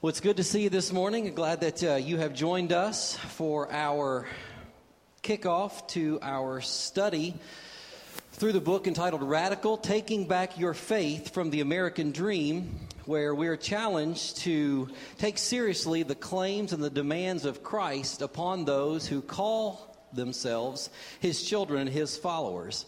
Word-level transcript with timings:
Well, 0.00 0.10
it's 0.10 0.20
good 0.20 0.36
to 0.36 0.44
see 0.44 0.62
you 0.62 0.70
this 0.70 0.92
morning. 0.92 1.34
Glad 1.34 1.62
that 1.62 1.82
uh, 1.82 1.94
you 1.96 2.18
have 2.18 2.32
joined 2.32 2.72
us 2.72 3.16
for 3.16 3.68
our 3.72 4.28
kickoff 5.24 5.88
to 5.88 6.20
our 6.22 6.60
study 6.60 7.34
through 8.30 8.52
the 8.52 8.60
book 8.60 8.86
entitled 8.86 9.24
Radical 9.24 9.76
Taking 9.76 10.28
Back 10.28 10.56
Your 10.56 10.72
Faith 10.72 11.34
from 11.34 11.50
the 11.50 11.62
American 11.62 12.12
Dream, 12.12 12.78
where 13.06 13.34
we're 13.34 13.56
challenged 13.56 14.36
to 14.42 14.88
take 15.18 15.36
seriously 15.36 16.04
the 16.04 16.14
claims 16.14 16.72
and 16.72 16.80
the 16.80 16.90
demands 16.90 17.44
of 17.44 17.64
Christ 17.64 18.22
upon 18.22 18.66
those 18.66 19.04
who 19.04 19.20
call 19.20 19.96
themselves 20.12 20.90
his 21.18 21.42
children 21.42 21.88
his 21.88 22.16
followers. 22.16 22.86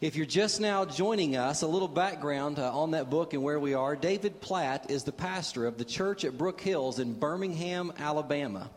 If 0.00 0.16
you're 0.16 0.26
just 0.26 0.60
now 0.60 0.84
joining 0.84 1.36
us, 1.36 1.62
a 1.62 1.68
little 1.68 1.88
background 1.88 2.58
uh, 2.58 2.76
on 2.76 2.90
that 2.92 3.10
book 3.10 3.32
and 3.32 3.44
where 3.44 3.60
we 3.60 3.74
are. 3.74 3.94
David 3.94 4.40
Platt 4.40 4.90
is 4.90 5.04
the 5.04 5.12
pastor 5.12 5.66
of 5.66 5.78
the 5.78 5.84
church 5.84 6.24
at 6.24 6.36
Brook 6.36 6.60
Hills 6.60 6.98
in 6.98 7.14
Birmingham, 7.14 7.92
Alabama. 7.96 8.70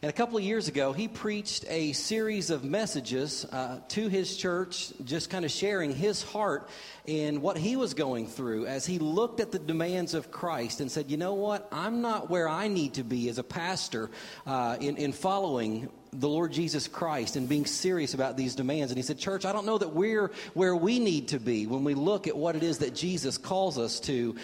And 0.00 0.08
a 0.08 0.12
couple 0.12 0.38
of 0.38 0.44
years 0.44 0.68
ago, 0.68 0.92
he 0.92 1.08
preached 1.08 1.66
a 1.68 1.92
series 1.92 2.48
of 2.50 2.64
messages 2.64 3.44
uh, 3.46 3.80
to 3.88 4.08
his 4.08 4.36
church, 4.36 4.92
just 5.04 5.28
kind 5.28 5.44
of 5.44 5.50
sharing 5.50 5.94
his 5.94 6.22
heart 6.22 6.70
in 7.04 7.42
what 7.42 7.58
he 7.58 7.76
was 7.76 7.92
going 7.92 8.26
through 8.26 8.66
as 8.66 8.86
he 8.86 8.98
looked 8.98 9.40
at 9.40 9.52
the 9.52 9.58
demands 9.58 10.14
of 10.14 10.30
Christ 10.30 10.80
and 10.80 10.90
said, 10.90 11.10
You 11.10 11.16
know 11.18 11.34
what? 11.34 11.68
I'm 11.70 12.00
not 12.00 12.30
where 12.30 12.48
I 12.48 12.68
need 12.68 12.94
to 12.94 13.04
be 13.04 13.28
as 13.28 13.38
a 13.38 13.44
pastor 13.44 14.10
uh, 14.46 14.76
in, 14.80 14.96
in 14.96 15.12
following 15.12 15.90
the 16.12 16.28
Lord 16.28 16.52
Jesus 16.52 16.88
Christ 16.88 17.36
and 17.36 17.48
being 17.48 17.66
serious 17.66 18.14
about 18.14 18.36
these 18.36 18.54
demands. 18.54 18.90
And 18.90 18.98
he 18.98 19.02
said, 19.02 19.18
Church, 19.18 19.44
I 19.44 19.52
don't 19.52 19.66
know 19.66 19.78
that 19.78 19.92
we're 19.94 20.30
where 20.54 20.74
we 20.74 20.98
need 20.98 21.28
to 21.28 21.40
be 21.40 21.66
when 21.66 21.84
we 21.84 21.94
look 21.94 22.26
at 22.26 22.36
what 22.36 22.56
it 22.56 22.62
is 22.62 22.78
that 22.78 22.94
Jesus 22.94 23.38
calls 23.38 23.78
us 23.78 24.00
to 24.00 24.36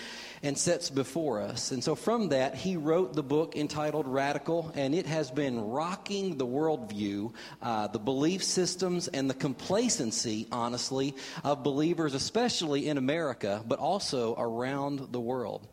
and 0.42 0.58
sets 0.58 0.90
before 0.90 1.40
us. 1.40 1.70
And 1.70 1.82
so 1.82 1.94
from 1.94 2.30
that, 2.30 2.56
he 2.56 2.76
wrote 2.76 3.14
the 3.14 3.22
book 3.22 3.56
entitled 3.56 4.08
Radical, 4.08 4.72
and 4.74 4.94
it 4.94 5.06
has 5.06 5.30
been 5.30 5.60
rocking 5.60 6.36
the 6.36 6.46
worldview, 6.46 7.32
uh, 7.62 7.86
the 7.86 8.00
belief 8.00 8.42
systems, 8.42 9.06
and 9.08 9.30
the 9.30 9.34
complacency, 9.34 10.48
honestly, 10.50 11.14
of 11.44 11.62
believers, 11.62 12.14
especially 12.14 12.88
in 12.88 12.98
America, 12.98 13.62
but 13.66 13.78
also 13.78 14.34
around 14.36 15.12
the 15.12 15.20
world. 15.20 15.66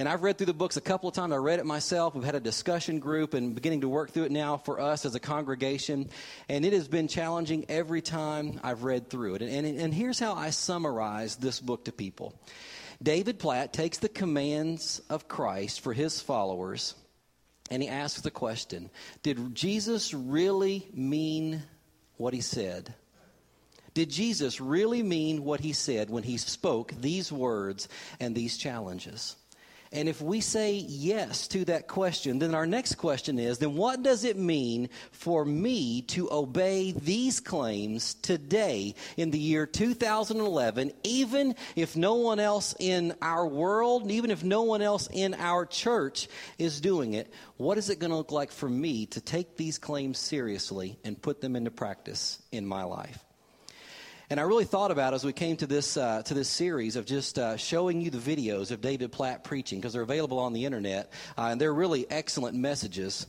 And 0.00 0.08
I've 0.08 0.22
read 0.22 0.38
through 0.38 0.46
the 0.46 0.54
books 0.54 0.78
a 0.78 0.80
couple 0.80 1.10
of 1.10 1.14
times. 1.14 1.30
I 1.30 1.36
read 1.36 1.58
it 1.58 1.66
myself. 1.66 2.14
We've 2.14 2.24
had 2.24 2.34
a 2.34 2.40
discussion 2.40 3.00
group 3.00 3.34
and 3.34 3.54
beginning 3.54 3.82
to 3.82 3.88
work 3.90 4.12
through 4.12 4.24
it 4.24 4.32
now 4.32 4.56
for 4.56 4.80
us 4.80 5.04
as 5.04 5.14
a 5.14 5.20
congregation. 5.20 6.08
And 6.48 6.64
it 6.64 6.72
has 6.72 6.88
been 6.88 7.06
challenging 7.06 7.66
every 7.68 8.00
time 8.00 8.60
I've 8.64 8.82
read 8.82 9.10
through 9.10 9.34
it. 9.34 9.42
And, 9.42 9.66
and, 9.66 9.78
and 9.78 9.92
here's 9.92 10.18
how 10.18 10.32
I 10.32 10.50
summarize 10.50 11.36
this 11.36 11.60
book 11.60 11.84
to 11.84 11.92
people 11.92 12.32
David 13.02 13.38
Platt 13.38 13.74
takes 13.74 13.98
the 13.98 14.08
commands 14.08 15.02
of 15.10 15.28
Christ 15.28 15.82
for 15.82 15.92
his 15.92 16.18
followers 16.18 16.94
and 17.70 17.82
he 17.82 17.88
asks 17.90 18.22
the 18.22 18.30
question 18.30 18.88
Did 19.22 19.54
Jesus 19.54 20.14
really 20.14 20.88
mean 20.94 21.62
what 22.16 22.32
he 22.32 22.40
said? 22.40 22.94
Did 23.92 24.08
Jesus 24.08 24.62
really 24.62 25.02
mean 25.02 25.44
what 25.44 25.60
he 25.60 25.74
said 25.74 26.08
when 26.08 26.22
he 26.22 26.38
spoke 26.38 26.94
these 26.98 27.30
words 27.30 27.86
and 28.18 28.34
these 28.34 28.56
challenges? 28.56 29.36
And 29.92 30.08
if 30.08 30.22
we 30.22 30.40
say 30.40 30.74
yes 30.74 31.48
to 31.48 31.64
that 31.64 31.88
question, 31.88 32.38
then 32.38 32.54
our 32.54 32.66
next 32.66 32.94
question 32.94 33.40
is 33.40 33.58
then 33.58 33.74
what 33.74 34.04
does 34.04 34.22
it 34.22 34.36
mean 34.36 34.88
for 35.10 35.44
me 35.44 36.02
to 36.02 36.32
obey 36.32 36.92
these 36.92 37.40
claims 37.40 38.14
today 38.14 38.94
in 39.16 39.32
the 39.32 39.38
year 39.38 39.66
2011, 39.66 40.92
even 41.02 41.56
if 41.74 41.96
no 41.96 42.14
one 42.14 42.38
else 42.38 42.72
in 42.78 43.14
our 43.20 43.44
world, 43.44 44.08
even 44.12 44.30
if 44.30 44.44
no 44.44 44.62
one 44.62 44.80
else 44.80 45.08
in 45.12 45.34
our 45.34 45.66
church 45.66 46.28
is 46.56 46.80
doing 46.80 47.14
it? 47.14 47.32
What 47.56 47.76
is 47.76 47.90
it 47.90 47.98
going 47.98 48.10
to 48.10 48.16
look 48.16 48.30
like 48.30 48.52
for 48.52 48.68
me 48.68 49.06
to 49.06 49.20
take 49.20 49.56
these 49.56 49.78
claims 49.78 50.18
seriously 50.18 51.00
and 51.02 51.20
put 51.20 51.40
them 51.40 51.56
into 51.56 51.72
practice 51.72 52.40
in 52.52 52.64
my 52.64 52.84
life? 52.84 53.24
And 54.30 54.38
I 54.38 54.44
really 54.44 54.64
thought 54.64 54.92
about 54.92 55.12
as 55.12 55.24
we 55.24 55.32
came 55.32 55.56
to 55.56 55.66
this 55.66 55.96
uh, 55.96 56.22
to 56.22 56.34
this 56.34 56.48
series 56.48 56.94
of 56.94 57.04
just 57.04 57.36
uh, 57.36 57.56
showing 57.56 58.00
you 58.00 58.10
the 58.10 58.18
videos 58.18 58.70
of 58.70 58.80
David 58.80 59.10
Platt 59.10 59.42
preaching 59.42 59.80
because 59.80 59.92
they're 59.92 60.02
available 60.02 60.38
on 60.38 60.52
the 60.52 60.66
internet 60.66 61.12
uh, 61.36 61.46
and 61.46 61.60
they're 61.60 61.74
really 61.74 62.08
excellent 62.08 62.56
messages. 62.56 63.28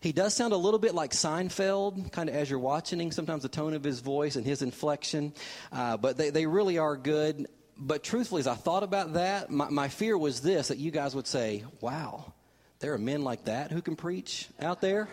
He 0.00 0.12
does 0.12 0.34
sound 0.34 0.52
a 0.52 0.56
little 0.56 0.78
bit 0.78 0.94
like 0.94 1.10
Seinfeld, 1.10 2.12
kind 2.12 2.28
of 2.28 2.36
as 2.36 2.48
you're 2.48 2.60
watching 2.60 3.00
him. 3.00 3.10
Sometimes 3.10 3.42
the 3.42 3.48
tone 3.48 3.74
of 3.74 3.82
his 3.82 3.98
voice 3.98 4.36
and 4.36 4.46
his 4.46 4.62
inflection, 4.62 5.34
uh, 5.72 5.96
but 5.96 6.16
they 6.16 6.30
they 6.30 6.46
really 6.46 6.78
are 6.78 6.96
good. 6.96 7.48
But 7.76 8.04
truthfully, 8.04 8.38
as 8.38 8.46
I 8.46 8.54
thought 8.54 8.84
about 8.84 9.14
that, 9.14 9.50
my, 9.50 9.68
my 9.68 9.88
fear 9.88 10.16
was 10.16 10.42
this: 10.42 10.68
that 10.68 10.78
you 10.78 10.92
guys 10.92 11.16
would 11.16 11.26
say, 11.26 11.64
"Wow." 11.80 12.32
There 12.78 12.92
are 12.92 12.98
men 12.98 13.24
like 13.24 13.46
that 13.46 13.72
who 13.72 13.80
can 13.80 13.96
preach 13.96 14.48
out 14.60 14.82
there. 14.82 15.08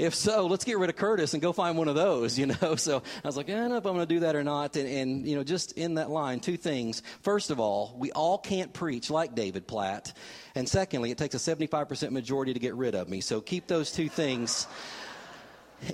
If 0.00 0.14
so, 0.14 0.46
let's 0.46 0.64
get 0.64 0.78
rid 0.78 0.88
of 0.88 0.96
Curtis 0.96 1.34
and 1.34 1.42
go 1.42 1.52
find 1.52 1.76
one 1.76 1.86
of 1.86 1.94
those, 1.94 2.38
you 2.38 2.46
know. 2.46 2.56
So 2.80 3.02
I 3.22 3.28
was 3.28 3.36
like, 3.36 3.50
I 3.50 3.52
don't 3.52 3.68
know 3.68 3.76
if 3.76 3.84
I'm 3.84 3.94
going 3.94 4.06
to 4.06 4.14
do 4.14 4.20
that 4.20 4.34
or 4.34 4.42
not. 4.42 4.74
And, 4.76 4.88
and, 4.88 5.28
you 5.28 5.36
know, 5.36 5.44
just 5.44 5.72
in 5.72 5.94
that 5.94 6.08
line, 6.08 6.40
two 6.40 6.56
things. 6.56 7.02
First 7.20 7.50
of 7.50 7.60
all, 7.60 7.94
we 7.98 8.10
all 8.12 8.38
can't 8.38 8.72
preach 8.72 9.10
like 9.10 9.34
David 9.34 9.66
Platt. 9.66 10.14
And 10.54 10.66
secondly, 10.66 11.10
it 11.10 11.18
takes 11.18 11.34
a 11.34 11.38
75% 11.38 12.10
majority 12.10 12.54
to 12.54 12.58
get 12.58 12.74
rid 12.74 12.94
of 12.94 13.08
me. 13.08 13.20
So 13.20 13.42
keep 13.42 13.66
those 13.66 13.92
two 13.92 14.08
things 14.08 14.66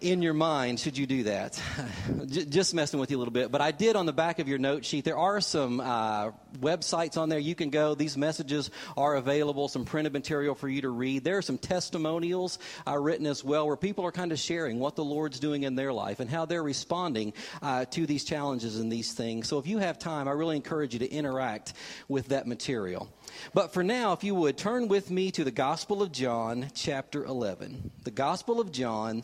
in 0.03 0.23
your 0.23 0.35
mind 0.35 0.81
should 0.81 0.99
you 0.99 1.07
do 1.07 1.25
that. 1.25 1.61
Just 2.27 2.75
messing 2.75 3.01
with 3.01 3.11
you 3.11 3.17
a 3.17 3.21
little 3.21 3.33
bit. 3.33 3.51
But 3.51 3.61
I 3.61 3.71
did 3.71 3.97
on 3.97 4.07
the 4.07 4.13
back 4.13 4.39
of 4.39 4.49
your 4.49 4.59
note 4.59 4.85
sheet, 4.85 5.05
there 5.05 5.17
are 5.17 5.41
some 5.41 5.81
uh, 5.81 6.31
websites 6.59 7.17
on 7.17 7.29
there 7.29 7.39
you 7.39 7.55
can 7.55 7.71
go. 7.71 7.95
These 7.95 8.17
messages 8.17 8.71
are 8.97 9.15
available, 9.17 9.69
some 9.69 9.85
printed 9.85 10.13
material 10.13 10.55
for 10.55 10.69
you 10.69 10.83
to 10.83 10.89
read. 10.89 11.25
There 11.25 11.39
are 11.39 11.43
some 11.43 11.59
testimonials 11.59 12.59
uh, 12.87 12.99
written 12.99 13.27
as 13.27 13.45
well 13.45 13.67
where 13.67 13.77
people 13.77 14.05
are 14.05 14.13
kind 14.13 14.33
of 14.33 14.39
sharing 14.39 14.79
what 14.79 14.97
the 14.97 15.05
Lord's 15.05 15.39
doing 15.39 15.63
in 15.63 15.75
their 15.75 15.93
life 15.93 16.21
and 16.21 16.29
how 16.29 16.47
they're 16.47 16.63
responding 16.63 17.33
uh, 17.63 17.85
to 17.87 18.07
these 18.07 18.25
challenges 18.25 18.79
and 18.79 18.91
these 18.91 19.13
things. 19.13 19.49
So 19.49 19.59
if 19.59 19.67
you 19.67 19.79
have 19.79 19.99
time, 19.99 20.29
I 20.29 20.33
really 20.33 20.57
encourage 20.57 20.95
you 20.95 21.01
to 21.01 21.11
interact 21.11 21.75
with 22.09 22.29
that 22.29 22.47
material. 22.47 23.09
But 23.55 23.73
for 23.73 23.83
now, 23.83 24.13
if 24.13 24.25
you 24.25 24.35
would, 24.35 24.57
turn 24.57 24.89
with 24.89 25.11
me 25.11 25.31
to 25.33 25.45
the 25.45 25.51
Gospel 25.51 26.03
of 26.03 26.13
John, 26.13 26.69
chapter 26.75 27.25
11. 27.25 27.91
The 28.05 28.11
Gospel 28.11 28.61
of 28.61 28.73
John 28.73 29.23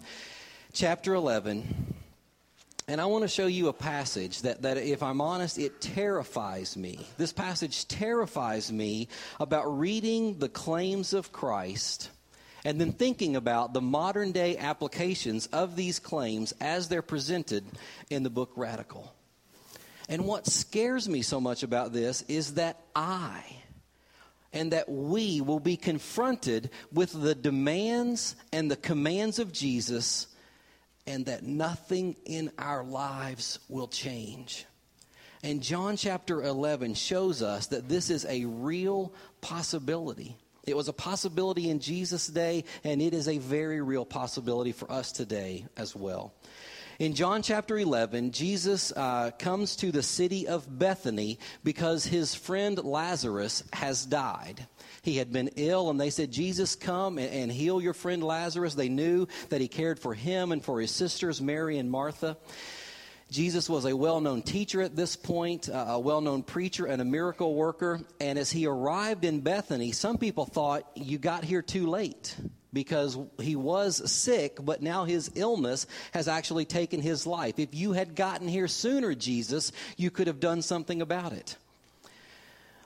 chapter 0.73 1.15
11. 1.15 1.95
And 2.89 3.01
I 3.01 3.07
want 3.07 3.23
to 3.23 3.29
show 3.29 3.47
you 3.47 3.69
a 3.69 3.73
passage 3.73 4.43
that, 4.43 4.63
that, 4.63 4.77
if 4.77 5.03
I'm 5.03 5.21
honest, 5.21 5.59
it 5.59 5.81
terrifies 5.81 6.77
me. 6.77 7.07
This 7.17 7.33
passage 7.33 7.87
terrifies 7.87 8.73
me 8.73 9.09
about 9.39 9.79
reading 9.79 10.39
the 10.39 10.49
claims 10.49 11.13
of 11.13 11.31
Christ 11.31 12.11
and 12.65 12.81
then 12.81 12.93
thinking 12.93 13.37
about 13.37 13.73
the 13.73 13.81
modern 13.81 14.33
day 14.33 14.57
applications 14.57 15.47
of 15.49 15.77
these 15.77 15.99
claims 15.99 16.53
as 16.61 16.89
they're 16.89 17.03
presented 17.03 17.65
in 18.11 18.23
the 18.23 18.31
book 18.31 18.53
Radical. 18.57 19.15
And 20.09 20.25
what 20.25 20.47
scares 20.47 21.09
me 21.09 21.23
so 21.23 21.41
much 21.41 21.63
about 21.63 21.93
this 21.93 22.23
is 22.23 22.55
that 22.55 22.81
I 22.95 23.45
and 24.53 24.73
that 24.73 24.89
we 24.89 25.41
will 25.41 25.61
be 25.61 25.77
confronted 25.77 26.71
with 26.93 27.13
the 27.13 27.35
demands 27.35 28.37
and 28.53 28.71
the 28.71 28.77
commands 28.77 29.39
of 29.39 29.53
Jesus 29.53 30.27
and 31.07 31.27
that 31.27 31.43
nothing 31.43 32.17
in 32.25 32.51
our 32.59 32.85
lives 32.85 33.59
will 33.69 33.89
change. 33.89 34.67
And 35.43 35.61
John 35.63 35.97
chapter 35.97 36.43
11 36.43 36.95
shows 36.95 37.43
us 37.43 37.67
that 37.69 37.89
this 37.89 38.11
is 38.11 38.25
a 38.27 38.45
real 38.45 39.13
possibility. 39.41 40.37
It 40.65 40.77
was 40.77 40.87
a 40.87 40.93
possibility 40.93 41.69
in 41.69 41.81
Jesus' 41.81 42.29
day, 42.29 42.65
and 42.85 43.03
it 43.03 43.15
is 43.15 43.27
a 43.27 43.39
very 43.39 43.81
real 43.81 44.05
possibility 44.05 44.71
for 44.71 44.91
us 44.91 45.11
today 45.11 45.67
as 45.77 45.97
well. 45.97 46.33
In 47.03 47.15
John 47.15 47.43
chapter 47.43 47.77
11, 47.77 48.31
Jesus 48.31 48.93
uh, 48.93 49.33
comes 49.37 49.75
to 49.75 49.91
the 49.91 50.05
city 50.05 50.47
of 50.47 50.79
Bethany 50.79 51.41
because 51.65 52.07
his 52.07 52.37
friend 52.37 52.79
Lazarus 52.79 53.65
has 53.73 54.07
died. 54.07 54.69
He 55.03 55.17
had 55.17 55.33
been 55.33 55.51
ill, 55.57 55.91
and 55.91 56.01
they 56.01 56.11
said, 56.11 56.31
Jesus, 56.31 56.77
come 56.77 57.19
and, 57.19 57.29
and 57.35 57.51
heal 57.51 57.81
your 57.81 57.93
friend 57.93 58.23
Lazarus. 58.23 58.77
They 58.77 58.89
knew 58.89 59.27
that 59.49 59.61
he 59.61 59.67
cared 59.67 59.99
for 59.99 60.15
him 60.15 60.53
and 60.53 60.65
for 60.65 60.81
his 60.81 60.93
sisters, 60.93 61.43
Mary 61.43 61.79
and 61.79 61.91
Martha. 61.91 62.37
Jesus 63.33 63.69
was 63.69 63.85
a 63.85 63.97
well 63.97 64.21
known 64.21 64.43
teacher 64.43 64.81
at 64.81 64.95
this 64.95 65.17
point, 65.17 65.69
uh, 65.69 65.87
a 65.89 65.99
well 65.99 66.21
known 66.21 66.45
preacher, 66.45 66.87
and 66.87 67.03
a 67.03 67.05
miracle 67.05 67.57
worker. 67.57 68.01
And 68.21 68.39
as 68.39 68.53
he 68.53 68.65
arrived 68.67 69.25
in 69.25 69.41
Bethany, 69.41 69.91
some 69.91 70.19
people 70.19 70.45
thought, 70.45 70.89
You 70.95 71.19
got 71.19 71.43
here 71.43 71.63
too 71.63 71.89
late 71.89 72.37
because 72.73 73.19
he 73.41 73.57
was 73.57 74.11
sick, 74.11 74.59
but 74.63 74.83
now 74.83 75.05
his 75.05 75.31
illness 75.35 75.87
has 76.13 76.29
actually 76.29 76.65
taken 76.65 77.01
his 77.01 77.27
life. 77.27 77.59
If 77.59 77.75
you 77.75 77.93
had 77.93 78.15
gotten 78.15 78.49
here 78.49 78.69
sooner, 78.69 79.15
Jesus, 79.15 79.73
you 79.97 80.11
could 80.11 80.27
have 80.27 80.41
done 80.41 80.63
something 80.63 81.03
about 81.03 81.33
it. 81.33 81.57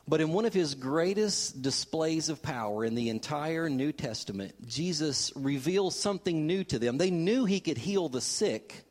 But 0.09 0.21
in 0.21 0.33
one 0.33 0.45
of 0.45 0.55
his 0.55 0.77
greatest 0.77 1.63
displays 1.63 2.29
of 2.29 2.41
power 2.41 2.85
in 2.85 2.95
the 2.95 3.09
entire 3.09 3.69
New 3.69 3.91
Testament, 3.91 4.55
Jesus 4.67 5.33
reveals 5.35 5.99
something 5.99 6.47
new 6.47 6.63
to 6.65 6.79
them. 6.79 6.97
They 6.97 7.11
knew 7.11 7.45
he 7.45 7.59
could 7.59 7.79
heal 7.79 8.09
the 8.09 8.21
sick, 8.21 8.86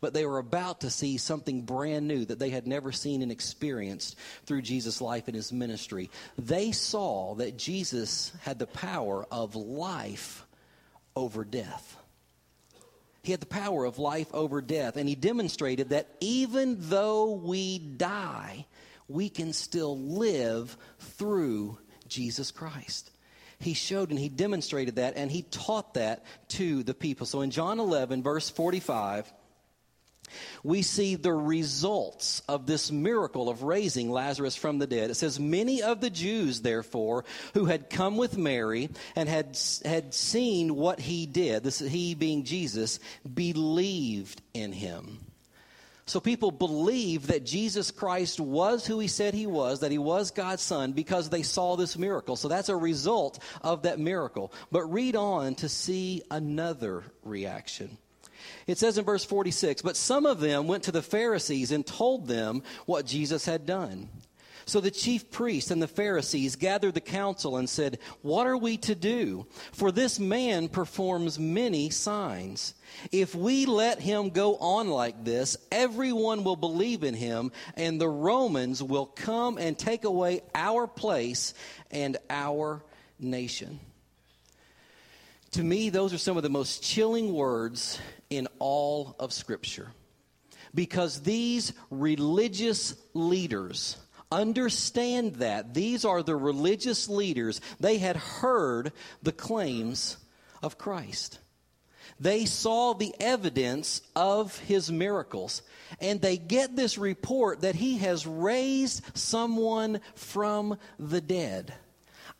but 0.00 0.14
they 0.14 0.26
were 0.26 0.38
about 0.38 0.80
to 0.80 0.90
see 0.90 1.16
something 1.16 1.62
brand 1.62 2.06
new 2.06 2.24
that 2.24 2.38
they 2.38 2.50
had 2.50 2.66
never 2.66 2.92
seen 2.92 3.22
and 3.22 3.32
experienced 3.32 4.16
through 4.46 4.62
Jesus' 4.62 5.00
life 5.00 5.28
and 5.28 5.36
his 5.36 5.52
ministry. 5.52 6.10
They 6.38 6.72
saw 6.72 7.34
that 7.36 7.56
Jesus 7.56 8.32
had 8.42 8.58
the 8.58 8.66
power 8.66 9.26
of 9.30 9.54
life 9.56 10.46
over 11.16 11.44
death. 11.44 11.96
He 13.22 13.32
had 13.32 13.40
the 13.40 13.46
power 13.46 13.86
of 13.86 13.98
life 13.98 14.28
over 14.34 14.60
death, 14.60 14.96
and 14.96 15.08
he 15.08 15.14
demonstrated 15.14 15.88
that 15.88 16.08
even 16.20 16.76
though 16.78 17.32
we 17.32 17.78
die, 17.78 18.66
we 19.08 19.30
can 19.30 19.52
still 19.54 19.98
live 19.98 20.76
through 20.98 21.78
Jesus 22.06 22.50
Christ. 22.50 23.10
He 23.58 23.72
showed 23.72 24.10
and 24.10 24.18
he 24.18 24.28
demonstrated 24.28 24.96
that, 24.96 25.16
and 25.16 25.30
he 25.30 25.42
taught 25.42 25.94
that 25.94 26.24
to 26.48 26.82
the 26.82 26.92
people. 26.92 27.24
So 27.24 27.40
in 27.40 27.50
John 27.50 27.80
11, 27.80 28.22
verse 28.22 28.50
45, 28.50 29.32
we 30.62 30.82
see 30.82 31.14
the 31.14 31.32
results 31.32 32.42
of 32.48 32.66
this 32.66 32.90
miracle 32.90 33.48
of 33.48 33.62
raising 33.62 34.10
Lazarus 34.10 34.56
from 34.56 34.78
the 34.78 34.86
dead. 34.86 35.10
It 35.10 35.14
says, 35.14 35.38
Many 35.38 35.82
of 35.82 36.00
the 36.00 36.10
Jews, 36.10 36.60
therefore, 36.60 37.24
who 37.54 37.66
had 37.66 37.90
come 37.90 38.16
with 38.16 38.38
Mary 38.38 38.90
and 39.16 39.28
had, 39.28 39.58
had 39.84 40.14
seen 40.14 40.74
what 40.74 41.00
he 41.00 41.26
did, 41.26 41.62
this 41.62 41.78
he 41.78 42.14
being 42.14 42.44
Jesus, 42.44 43.00
believed 43.32 44.42
in 44.52 44.72
him. 44.72 45.20
So 46.06 46.20
people 46.20 46.50
believed 46.50 47.28
that 47.28 47.46
Jesus 47.46 47.90
Christ 47.90 48.38
was 48.38 48.86
who 48.86 48.98
he 48.98 49.08
said 49.08 49.32
he 49.32 49.46
was, 49.46 49.80
that 49.80 49.90
he 49.90 49.98
was 49.98 50.30
God's 50.30 50.62
son, 50.62 50.92
because 50.92 51.30
they 51.30 51.42
saw 51.42 51.76
this 51.76 51.96
miracle. 51.96 52.36
So 52.36 52.48
that's 52.48 52.68
a 52.68 52.76
result 52.76 53.38
of 53.62 53.82
that 53.82 53.98
miracle. 53.98 54.52
But 54.70 54.92
read 54.92 55.16
on 55.16 55.54
to 55.56 55.68
see 55.68 56.22
another 56.30 57.04
reaction. 57.22 57.96
It 58.66 58.78
says 58.78 58.98
in 58.98 59.04
verse 59.04 59.24
46 59.24 59.82
But 59.82 59.96
some 59.96 60.26
of 60.26 60.40
them 60.40 60.66
went 60.66 60.84
to 60.84 60.92
the 60.92 61.02
Pharisees 61.02 61.72
and 61.72 61.86
told 61.86 62.26
them 62.26 62.62
what 62.86 63.06
Jesus 63.06 63.46
had 63.46 63.66
done. 63.66 64.08
So 64.66 64.80
the 64.80 64.90
chief 64.90 65.30
priests 65.30 65.70
and 65.70 65.82
the 65.82 65.88
Pharisees 65.88 66.56
gathered 66.56 66.94
the 66.94 67.00
council 67.00 67.56
and 67.56 67.68
said, 67.68 67.98
What 68.22 68.46
are 68.46 68.56
we 68.56 68.76
to 68.78 68.94
do? 68.94 69.46
For 69.72 69.92
this 69.92 70.18
man 70.18 70.68
performs 70.68 71.38
many 71.38 71.90
signs. 71.90 72.74
If 73.12 73.34
we 73.34 73.66
let 73.66 74.00
him 74.00 74.30
go 74.30 74.56
on 74.56 74.88
like 74.88 75.24
this, 75.24 75.56
everyone 75.70 76.44
will 76.44 76.56
believe 76.56 77.04
in 77.04 77.14
him, 77.14 77.52
and 77.76 78.00
the 78.00 78.08
Romans 78.08 78.82
will 78.82 79.06
come 79.06 79.58
and 79.58 79.78
take 79.78 80.04
away 80.04 80.40
our 80.54 80.86
place 80.86 81.52
and 81.90 82.16
our 82.30 82.82
nation. 83.18 83.80
To 85.54 85.62
me, 85.62 85.88
those 85.88 86.12
are 86.12 86.18
some 86.18 86.36
of 86.36 86.42
the 86.42 86.50
most 86.50 86.82
chilling 86.82 87.32
words 87.32 88.00
in 88.28 88.48
all 88.58 89.14
of 89.20 89.32
Scripture. 89.32 89.92
Because 90.74 91.20
these 91.20 91.72
religious 91.90 92.96
leaders 93.14 93.96
understand 94.32 95.36
that. 95.36 95.72
These 95.72 96.04
are 96.04 96.24
the 96.24 96.34
religious 96.34 97.08
leaders. 97.08 97.60
They 97.78 97.98
had 97.98 98.16
heard 98.16 98.90
the 99.22 99.30
claims 99.30 100.16
of 100.60 100.76
Christ. 100.76 101.38
They 102.18 102.46
saw 102.46 102.92
the 102.92 103.14
evidence 103.20 104.02
of 104.16 104.58
his 104.58 104.90
miracles. 104.90 105.62
And 106.00 106.20
they 106.20 106.36
get 106.36 106.74
this 106.74 106.98
report 106.98 107.60
that 107.60 107.76
he 107.76 107.98
has 107.98 108.26
raised 108.26 109.04
someone 109.16 110.00
from 110.16 110.78
the 110.98 111.20
dead. 111.20 111.74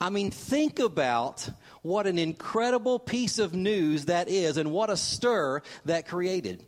I 0.01 0.11
mean, 0.11 0.31
think 0.31 0.81
about 0.81 1.49
what 1.83 2.07
an 2.07 2.19
incredible 2.19 2.99
piece 2.99 3.39
of 3.39 3.55
news 3.55 4.07
that 4.07 4.29
is 4.29 4.57
and 4.57 4.71
what 4.71 4.91
a 4.91 4.97
stir 4.97 5.63
that 5.85 6.07
created. 6.07 6.67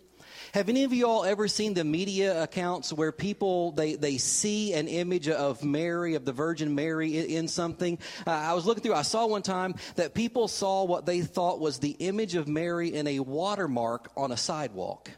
Have 0.52 0.68
any 0.70 0.84
of 0.84 0.92
you 0.92 1.06
all 1.06 1.24
ever 1.24 1.48
seen 1.48 1.74
the 1.74 1.84
media 1.84 2.42
accounts 2.42 2.92
where 2.92 3.12
people 3.12 3.72
they, 3.72 3.94
they 3.94 4.16
see 4.16 4.72
an 4.72 4.88
image 4.88 5.28
of 5.28 5.62
Mary, 5.62 6.14
of 6.14 6.24
the 6.24 6.32
Virgin 6.32 6.74
Mary 6.74 7.18
in, 7.18 7.26
in 7.26 7.48
something? 7.48 7.98
Uh, 8.26 8.30
I 8.30 8.54
was 8.54 8.64
looking 8.64 8.82
through, 8.82 8.94
I 8.94 9.02
saw 9.02 9.26
one 9.26 9.42
time 9.42 9.74
that 9.96 10.14
people 10.14 10.48
saw 10.48 10.84
what 10.84 11.04
they 11.04 11.20
thought 11.20 11.60
was 11.60 11.78
the 11.78 11.96
image 11.98 12.36
of 12.36 12.48
Mary 12.48 12.94
in 12.94 13.06
a 13.06 13.20
watermark 13.20 14.10
on 14.16 14.32
a 14.32 14.36
sidewalk 14.36 15.10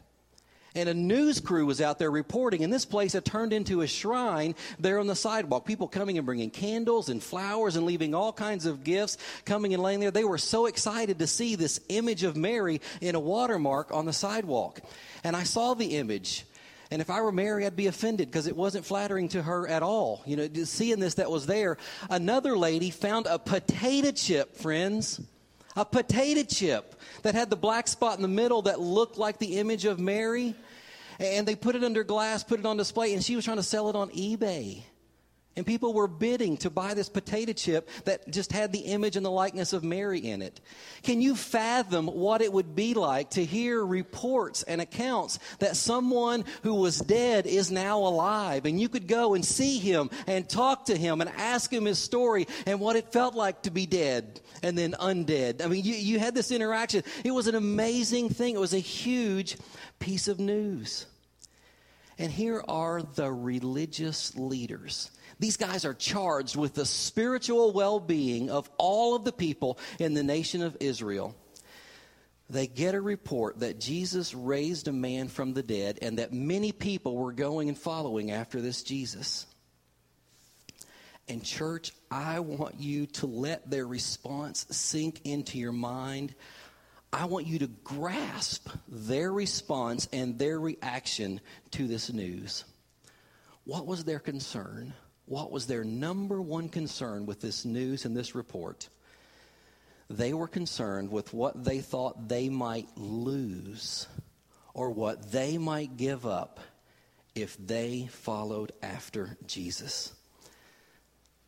and 0.75 0.87
a 0.89 0.93
news 0.93 1.39
crew 1.39 1.65
was 1.65 1.81
out 1.81 1.99
there 1.99 2.11
reporting, 2.11 2.63
and 2.63 2.71
this 2.71 2.85
place 2.85 3.13
had 3.13 3.25
turned 3.25 3.53
into 3.53 3.81
a 3.81 3.87
shrine 3.87 4.55
there 4.79 4.99
on 4.99 5.07
the 5.07 5.15
sidewalk. 5.15 5.65
People 5.65 5.87
coming 5.87 6.17
and 6.17 6.25
bringing 6.25 6.49
candles 6.49 7.09
and 7.09 7.21
flowers 7.23 7.75
and 7.75 7.85
leaving 7.85 8.13
all 8.13 8.31
kinds 8.31 8.65
of 8.65 8.83
gifts, 8.83 9.17
coming 9.45 9.73
and 9.73 9.81
laying 9.81 9.99
there. 9.99 10.11
They 10.11 10.23
were 10.23 10.37
so 10.37 10.65
excited 10.67 11.19
to 11.19 11.27
see 11.27 11.55
this 11.55 11.79
image 11.89 12.23
of 12.23 12.35
Mary 12.35 12.81
in 13.01 13.15
a 13.15 13.19
watermark 13.19 13.91
on 13.91 14.05
the 14.05 14.13
sidewalk. 14.13 14.79
And 15.23 15.35
I 15.35 15.43
saw 15.43 15.73
the 15.73 15.97
image. 15.97 16.45
And 16.91 17.01
if 17.01 17.09
I 17.09 17.21
were 17.21 17.31
Mary, 17.31 17.65
I'd 17.65 17.75
be 17.75 17.87
offended 17.87 18.29
because 18.29 18.47
it 18.47 18.55
wasn't 18.55 18.85
flattering 18.85 19.29
to 19.29 19.43
her 19.43 19.67
at 19.67 19.83
all. 19.83 20.23
You 20.25 20.37
know, 20.37 20.49
seeing 20.63 20.99
this 20.99 21.15
that 21.15 21.29
was 21.29 21.45
there. 21.45 21.77
Another 22.09 22.57
lady 22.57 22.89
found 22.89 23.27
a 23.27 23.37
potato 23.37 24.11
chip, 24.11 24.55
friends. 24.55 25.21
A 25.75 25.85
potato 25.85 26.43
chip 26.43 26.95
that 27.21 27.35
had 27.35 27.49
the 27.49 27.55
black 27.55 27.87
spot 27.87 28.15
in 28.15 28.21
the 28.21 28.27
middle 28.27 28.63
that 28.63 28.79
looked 28.79 29.17
like 29.17 29.37
the 29.37 29.57
image 29.57 29.85
of 29.85 29.99
Mary. 29.99 30.55
And 31.19 31.47
they 31.47 31.55
put 31.55 31.75
it 31.75 31.83
under 31.83 32.03
glass, 32.03 32.43
put 32.43 32.59
it 32.59 32.65
on 32.65 32.77
display, 32.77 33.13
and 33.13 33.23
she 33.23 33.35
was 33.35 33.45
trying 33.45 33.57
to 33.57 33.63
sell 33.63 33.89
it 33.89 33.95
on 33.95 34.09
eBay. 34.11 34.83
And 35.55 35.65
people 35.65 35.93
were 35.93 36.07
bidding 36.07 36.55
to 36.57 36.69
buy 36.69 36.93
this 36.93 37.09
potato 37.09 37.51
chip 37.51 37.89
that 38.05 38.31
just 38.31 38.53
had 38.53 38.71
the 38.71 38.79
image 38.79 39.17
and 39.17 39.25
the 39.25 39.31
likeness 39.31 39.73
of 39.73 39.83
Mary 39.83 40.19
in 40.19 40.41
it. 40.41 40.61
Can 41.03 41.21
you 41.21 41.35
fathom 41.35 42.07
what 42.07 42.41
it 42.41 42.53
would 42.53 42.75
be 42.75 42.93
like 42.93 43.31
to 43.31 43.43
hear 43.43 43.85
reports 43.85 44.63
and 44.63 44.79
accounts 44.79 45.39
that 45.57 45.75
someone 45.75 46.45
who 46.63 46.75
was 46.75 46.99
dead 46.99 47.45
is 47.45 47.71
now 47.71 47.97
alive? 47.99 48.65
And 48.65 48.79
you 48.79 48.87
could 48.87 49.07
go 49.07 49.33
and 49.33 49.43
see 49.43 49.79
him 49.79 50.09
and 50.27 50.47
talk 50.47 50.85
to 50.85 50.95
him 50.95 51.19
and 51.19 51.29
ask 51.31 51.73
him 51.73 51.85
his 51.85 51.99
story 51.99 52.47
and 52.65 52.79
what 52.79 52.95
it 52.95 53.11
felt 53.11 53.35
like 53.35 53.63
to 53.63 53.71
be 53.71 53.85
dead 53.85 54.39
and 54.63 54.77
then 54.77 54.93
undead. 54.99 55.61
I 55.63 55.67
mean, 55.67 55.83
you, 55.83 55.95
you 55.95 56.19
had 56.19 56.35
this 56.35 56.51
interaction. 56.51 57.03
It 57.25 57.31
was 57.31 57.47
an 57.47 57.55
amazing 57.55 58.29
thing, 58.29 58.55
it 58.55 58.59
was 58.59 58.73
a 58.73 58.79
huge 58.79 59.57
piece 59.99 60.27
of 60.27 60.39
news. 60.39 61.05
And 62.19 62.31
here 62.31 62.63
are 62.67 63.01
the 63.01 63.31
religious 63.31 64.35
leaders 64.35 65.09
these 65.39 65.55
guys 65.55 65.85
are 65.85 65.93
charged 65.93 66.57
with 66.57 66.73
the 66.73 66.85
spiritual 66.85 67.71
well 67.71 67.99
being 67.99 68.49
of 68.49 68.69
all 68.77 69.15
of 69.15 69.23
the 69.23 69.31
people 69.31 69.79
in 69.97 70.13
the 70.13 70.23
nation 70.23 70.61
of 70.61 70.77
Israel. 70.81 71.33
They 72.49 72.67
get 72.67 72.95
a 72.95 73.01
report 73.01 73.59
that 73.59 73.79
Jesus 73.79 74.33
raised 74.33 74.87
a 74.87 74.91
man 74.91 75.29
from 75.29 75.53
the 75.53 75.63
dead 75.63 75.99
and 76.01 76.19
that 76.19 76.33
many 76.33 76.71
people 76.71 77.15
were 77.15 77.31
going 77.31 77.69
and 77.69 77.77
following 77.77 78.31
after 78.31 78.59
this 78.59 78.83
Jesus. 78.83 79.45
And, 81.27 81.43
church, 81.43 81.91
I 82.09 82.39
want 82.39 82.79
you 82.79 83.05
to 83.05 83.27
let 83.27 83.69
their 83.69 83.85
response 83.85 84.65
sink 84.71 85.21
into 85.25 85.59
your 85.59 85.71
mind. 85.71 86.33
I 87.11 87.25
want 87.25 87.47
you 87.47 87.59
to 87.59 87.67
grasp 87.67 88.69
their 88.87 89.31
response 89.31 90.07
and 90.13 90.37
their 90.37 90.59
reaction 90.59 91.41
to 91.71 91.87
this 91.87 92.11
news. 92.11 92.65
What 93.63 93.87
was 93.87 94.03
their 94.03 94.19
concern? 94.19 94.93
what 95.29 95.51
was 95.51 95.67
their 95.67 95.83
number 95.83 96.41
one 96.41 96.67
concern 96.69 97.27
with 97.27 97.39
this 97.39 97.63
news 97.63 98.03
and 98.03 98.17
this 98.17 98.33
report? 98.33 98.89
They 100.09 100.33
were 100.33 100.47
concerned 100.47 101.11
with 101.11 101.33
what 101.35 101.63
they 101.63 101.79
thought 101.81 102.27
they 102.27 102.49
might 102.49 102.89
lose 102.95 104.07
or 104.73 104.89
what 104.89 105.31
they 105.31 105.59
might 105.59 105.97
give 105.97 106.25
up 106.25 106.59
if 107.35 107.55
they 107.63 108.09
followed 108.11 108.71
after 108.81 109.37
Jesus. 109.45 110.13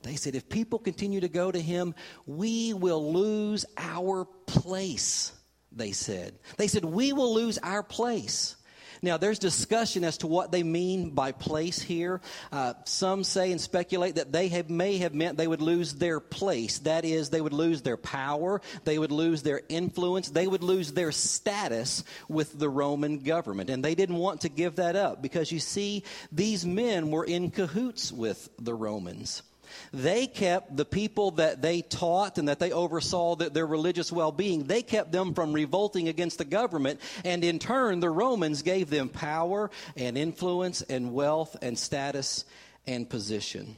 They 0.04 0.16
said, 0.16 0.36
if 0.36 0.48
people 0.48 0.78
continue 0.78 1.20
to 1.22 1.28
go 1.28 1.52
to 1.52 1.60
him, 1.60 1.96
we 2.28 2.74
will 2.74 3.12
lose 3.12 3.66
our 3.78 4.26
place, 4.46 5.34
they 5.72 5.92
said. 5.92 6.38
They 6.58 6.68
said, 6.68 6.86
we 6.86 7.14
will 7.14 7.34
lose 7.34 7.58
our 7.60 7.84
place. 7.84 8.56
Now, 9.04 9.18
there's 9.18 9.40
discussion 9.40 10.04
as 10.04 10.20
to 10.20 10.28
what 10.28 10.52
they 10.52 10.62
mean 10.62 11.10
by 11.10 11.32
place 11.32 11.82
here. 11.82 12.22
Uh, 12.52 12.76
some 12.86 13.24
say 13.24 13.52
and 13.52 13.60
speculate 13.60 14.16
that 14.16 14.32
they 14.32 14.48
have, 14.50 14.70
may 14.70 14.98
have 15.00 15.16
meant 15.16 15.38
they 15.38 15.48
would 15.48 15.62
lose 15.62 15.96
their 15.96 16.20
place. 16.20 16.80
That 16.80 17.04
is, 17.04 17.32
they 17.32 17.42
would 17.42 17.54
lose 17.54 17.82
their 17.82 17.98
power, 17.98 18.62
they 18.84 19.00
would 19.00 19.12
lose 19.12 19.42
their 19.42 19.62
influence, 19.70 20.30
they 20.30 20.46
would 20.46 20.62
lose 20.62 20.92
their 20.92 21.12
status 21.12 22.04
with 22.30 22.58
the 22.58 22.70
Roman 22.70 23.20
government. 23.20 23.72
And 23.72 23.84
they 23.84 23.96
didn't 23.96 24.18
want 24.18 24.42
to 24.42 24.50
give 24.50 24.76
that 24.76 24.96
up 24.96 25.22
because 25.22 25.52
you 25.52 25.60
see, 25.60 26.04
these 26.32 26.64
men 26.64 27.10
were 27.10 27.26
in 27.26 27.50
cahoots 27.50 28.12
with 28.12 28.50
the 28.60 28.76
Romans. 28.76 29.42
They 29.94 30.28
kept 30.28 30.76
the 30.76 30.86
people 30.86 31.32
that 31.32 31.62
they 31.62 31.82
taught 31.82 32.38
and 32.38 32.48
that 32.48 32.60
they 32.60 32.72
oversaw 32.72 33.36
their 33.36 33.66
religious 33.66 34.12
well 34.12 34.32
being, 34.32 34.64
they 34.64 34.82
kept 34.82 35.12
them 35.12 35.34
from 35.34 35.54
revolting 35.54 36.08
against 36.08 36.38
the 36.38 36.46
government. 36.46 37.00
And 37.24 37.44
in 37.44 37.60
turn, 37.60 38.00
the 38.00 38.10
Romans 38.10 38.62
gave 38.62 38.90
them 38.90 39.10
power 39.10 39.70
and 39.96 40.18
influence 40.18 40.82
and 40.82 41.14
wealth 41.14 41.56
and 41.62 41.78
status 41.78 42.46
and 42.88 43.10
position. 43.10 43.76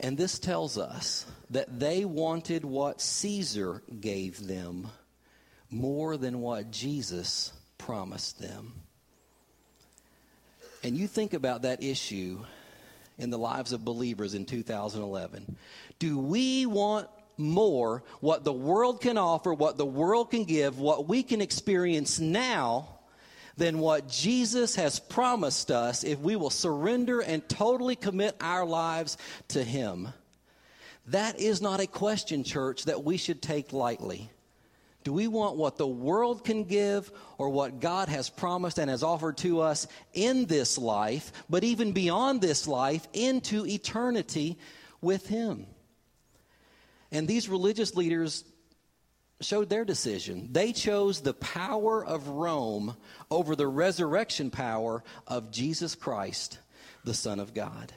And 0.00 0.16
this 0.16 0.38
tells 0.38 0.78
us 0.78 1.26
that 1.50 1.80
they 1.80 2.04
wanted 2.04 2.64
what 2.64 3.00
Caesar 3.00 3.82
gave 4.00 4.46
them 4.46 4.88
more 5.70 6.16
than 6.16 6.40
what 6.40 6.70
Jesus 6.70 7.52
promised 7.76 8.40
them. 8.40 8.74
And 10.84 10.96
you 10.96 11.08
think 11.08 11.34
about 11.34 11.62
that 11.62 11.82
issue 11.82 12.44
in 13.18 13.30
the 13.30 13.38
lives 13.38 13.72
of 13.72 13.84
believers 13.84 14.34
in 14.34 14.44
2011. 14.46 15.56
Do 15.98 16.18
we 16.18 16.66
want 16.66 17.08
more 17.36 18.02
what 18.20 18.44
the 18.44 18.52
world 18.52 19.00
can 19.00 19.18
offer, 19.18 19.52
what 19.52 19.76
the 19.76 19.86
world 19.86 20.30
can 20.30 20.44
give, 20.44 20.78
what 20.78 21.08
we 21.08 21.22
can 21.22 21.40
experience 21.40 22.18
now? 22.18 22.88
Than 23.56 23.80
what 23.80 24.08
Jesus 24.08 24.76
has 24.76 25.00
promised 25.00 25.72
us 25.72 26.04
if 26.04 26.20
we 26.20 26.36
will 26.36 26.48
surrender 26.48 27.18
and 27.18 27.46
totally 27.48 27.96
commit 27.96 28.36
our 28.40 28.64
lives 28.64 29.18
to 29.48 29.64
Him. 29.64 30.10
That 31.08 31.40
is 31.40 31.60
not 31.60 31.80
a 31.80 31.88
question, 31.88 32.44
church, 32.44 32.84
that 32.84 33.02
we 33.02 33.16
should 33.16 33.42
take 33.42 33.72
lightly. 33.72 34.30
Do 35.08 35.14
we 35.14 35.26
want 35.26 35.56
what 35.56 35.78
the 35.78 35.86
world 35.86 36.44
can 36.44 36.64
give 36.64 37.10
or 37.38 37.48
what 37.48 37.80
God 37.80 38.10
has 38.10 38.28
promised 38.28 38.76
and 38.76 38.90
has 38.90 39.02
offered 39.02 39.38
to 39.38 39.62
us 39.62 39.86
in 40.12 40.44
this 40.44 40.76
life, 40.76 41.32
but 41.48 41.64
even 41.64 41.92
beyond 41.92 42.42
this 42.42 42.68
life, 42.68 43.08
into 43.14 43.64
eternity 43.66 44.58
with 45.00 45.26
Him? 45.26 45.66
And 47.10 47.26
these 47.26 47.48
religious 47.48 47.96
leaders 47.96 48.44
showed 49.40 49.70
their 49.70 49.86
decision. 49.86 50.50
They 50.52 50.74
chose 50.74 51.22
the 51.22 51.32
power 51.32 52.04
of 52.04 52.28
Rome 52.28 52.94
over 53.30 53.56
the 53.56 53.66
resurrection 53.66 54.50
power 54.50 55.02
of 55.26 55.50
Jesus 55.50 55.94
Christ, 55.94 56.58
the 57.04 57.14
Son 57.14 57.40
of 57.40 57.54
God. 57.54 57.94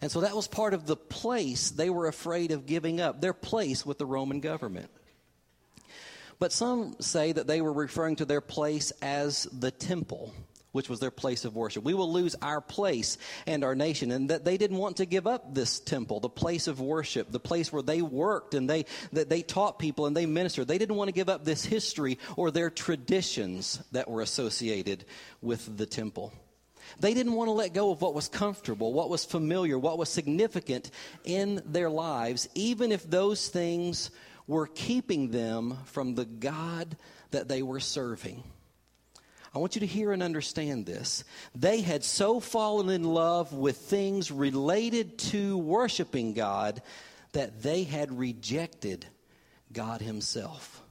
And 0.00 0.12
so 0.12 0.20
that 0.20 0.36
was 0.36 0.46
part 0.46 0.74
of 0.74 0.86
the 0.86 0.94
place 0.94 1.70
they 1.70 1.90
were 1.90 2.06
afraid 2.06 2.52
of 2.52 2.66
giving 2.66 3.00
up, 3.00 3.20
their 3.20 3.32
place 3.32 3.84
with 3.84 3.98
the 3.98 4.06
Roman 4.06 4.38
government. 4.38 4.90
But 6.38 6.52
some 6.52 6.96
say 7.00 7.32
that 7.32 7.46
they 7.46 7.60
were 7.60 7.72
referring 7.72 8.16
to 8.16 8.24
their 8.24 8.40
place 8.40 8.92
as 9.02 9.44
the 9.52 9.70
temple, 9.70 10.32
which 10.70 10.88
was 10.88 11.00
their 11.00 11.10
place 11.10 11.44
of 11.44 11.56
worship. 11.56 11.82
We 11.82 11.94
will 11.94 12.12
lose 12.12 12.36
our 12.40 12.60
place 12.60 13.18
and 13.46 13.64
our 13.64 13.74
nation, 13.74 14.12
and 14.12 14.30
that 14.30 14.44
they 14.44 14.56
didn't 14.56 14.76
want 14.76 14.98
to 14.98 15.06
give 15.06 15.26
up 15.26 15.54
this 15.54 15.80
temple, 15.80 16.20
the 16.20 16.28
place 16.28 16.68
of 16.68 16.80
worship, 16.80 17.32
the 17.32 17.40
place 17.40 17.72
where 17.72 17.82
they 17.82 18.02
worked 18.02 18.54
and 18.54 18.70
they 18.70 18.84
that 19.12 19.28
they 19.28 19.42
taught 19.42 19.78
people 19.78 20.06
and 20.06 20.16
they 20.16 20.26
ministered. 20.26 20.68
They 20.68 20.78
didn't 20.78 20.96
want 20.96 21.08
to 21.08 21.12
give 21.12 21.28
up 21.28 21.44
this 21.44 21.64
history 21.64 22.18
or 22.36 22.50
their 22.50 22.70
traditions 22.70 23.82
that 23.92 24.08
were 24.08 24.22
associated 24.22 25.04
with 25.42 25.76
the 25.76 25.86
temple. 25.86 26.32
They 27.00 27.14
didn't 27.14 27.34
want 27.34 27.48
to 27.48 27.52
let 27.52 27.74
go 27.74 27.90
of 27.90 28.00
what 28.00 28.14
was 28.14 28.28
comfortable, 28.28 28.92
what 28.92 29.10
was 29.10 29.24
familiar, 29.24 29.78
what 29.78 29.98
was 29.98 30.08
significant 30.08 30.90
in 31.24 31.60
their 31.66 31.90
lives, 31.90 32.48
even 32.54 32.92
if 32.92 33.08
those 33.08 33.48
things 33.48 34.10
were 34.48 34.66
keeping 34.66 35.30
them 35.30 35.78
from 35.84 36.16
the 36.16 36.24
God 36.24 36.96
that 37.30 37.46
they 37.46 37.62
were 37.62 37.78
serving. 37.78 38.42
I 39.54 39.58
want 39.58 39.76
you 39.76 39.80
to 39.80 39.86
hear 39.86 40.12
and 40.12 40.22
understand 40.22 40.86
this. 40.86 41.24
They 41.54 41.80
had 41.80 42.02
so 42.02 42.40
fallen 42.40 42.90
in 42.90 43.04
love 43.04 43.52
with 43.52 43.76
things 43.76 44.30
related 44.30 45.18
to 45.18 45.56
worshiping 45.58 46.32
God 46.32 46.82
that 47.32 47.62
they 47.62 47.84
had 47.84 48.18
rejected 48.18 49.06
God 49.72 50.00
Himself. 50.00 50.82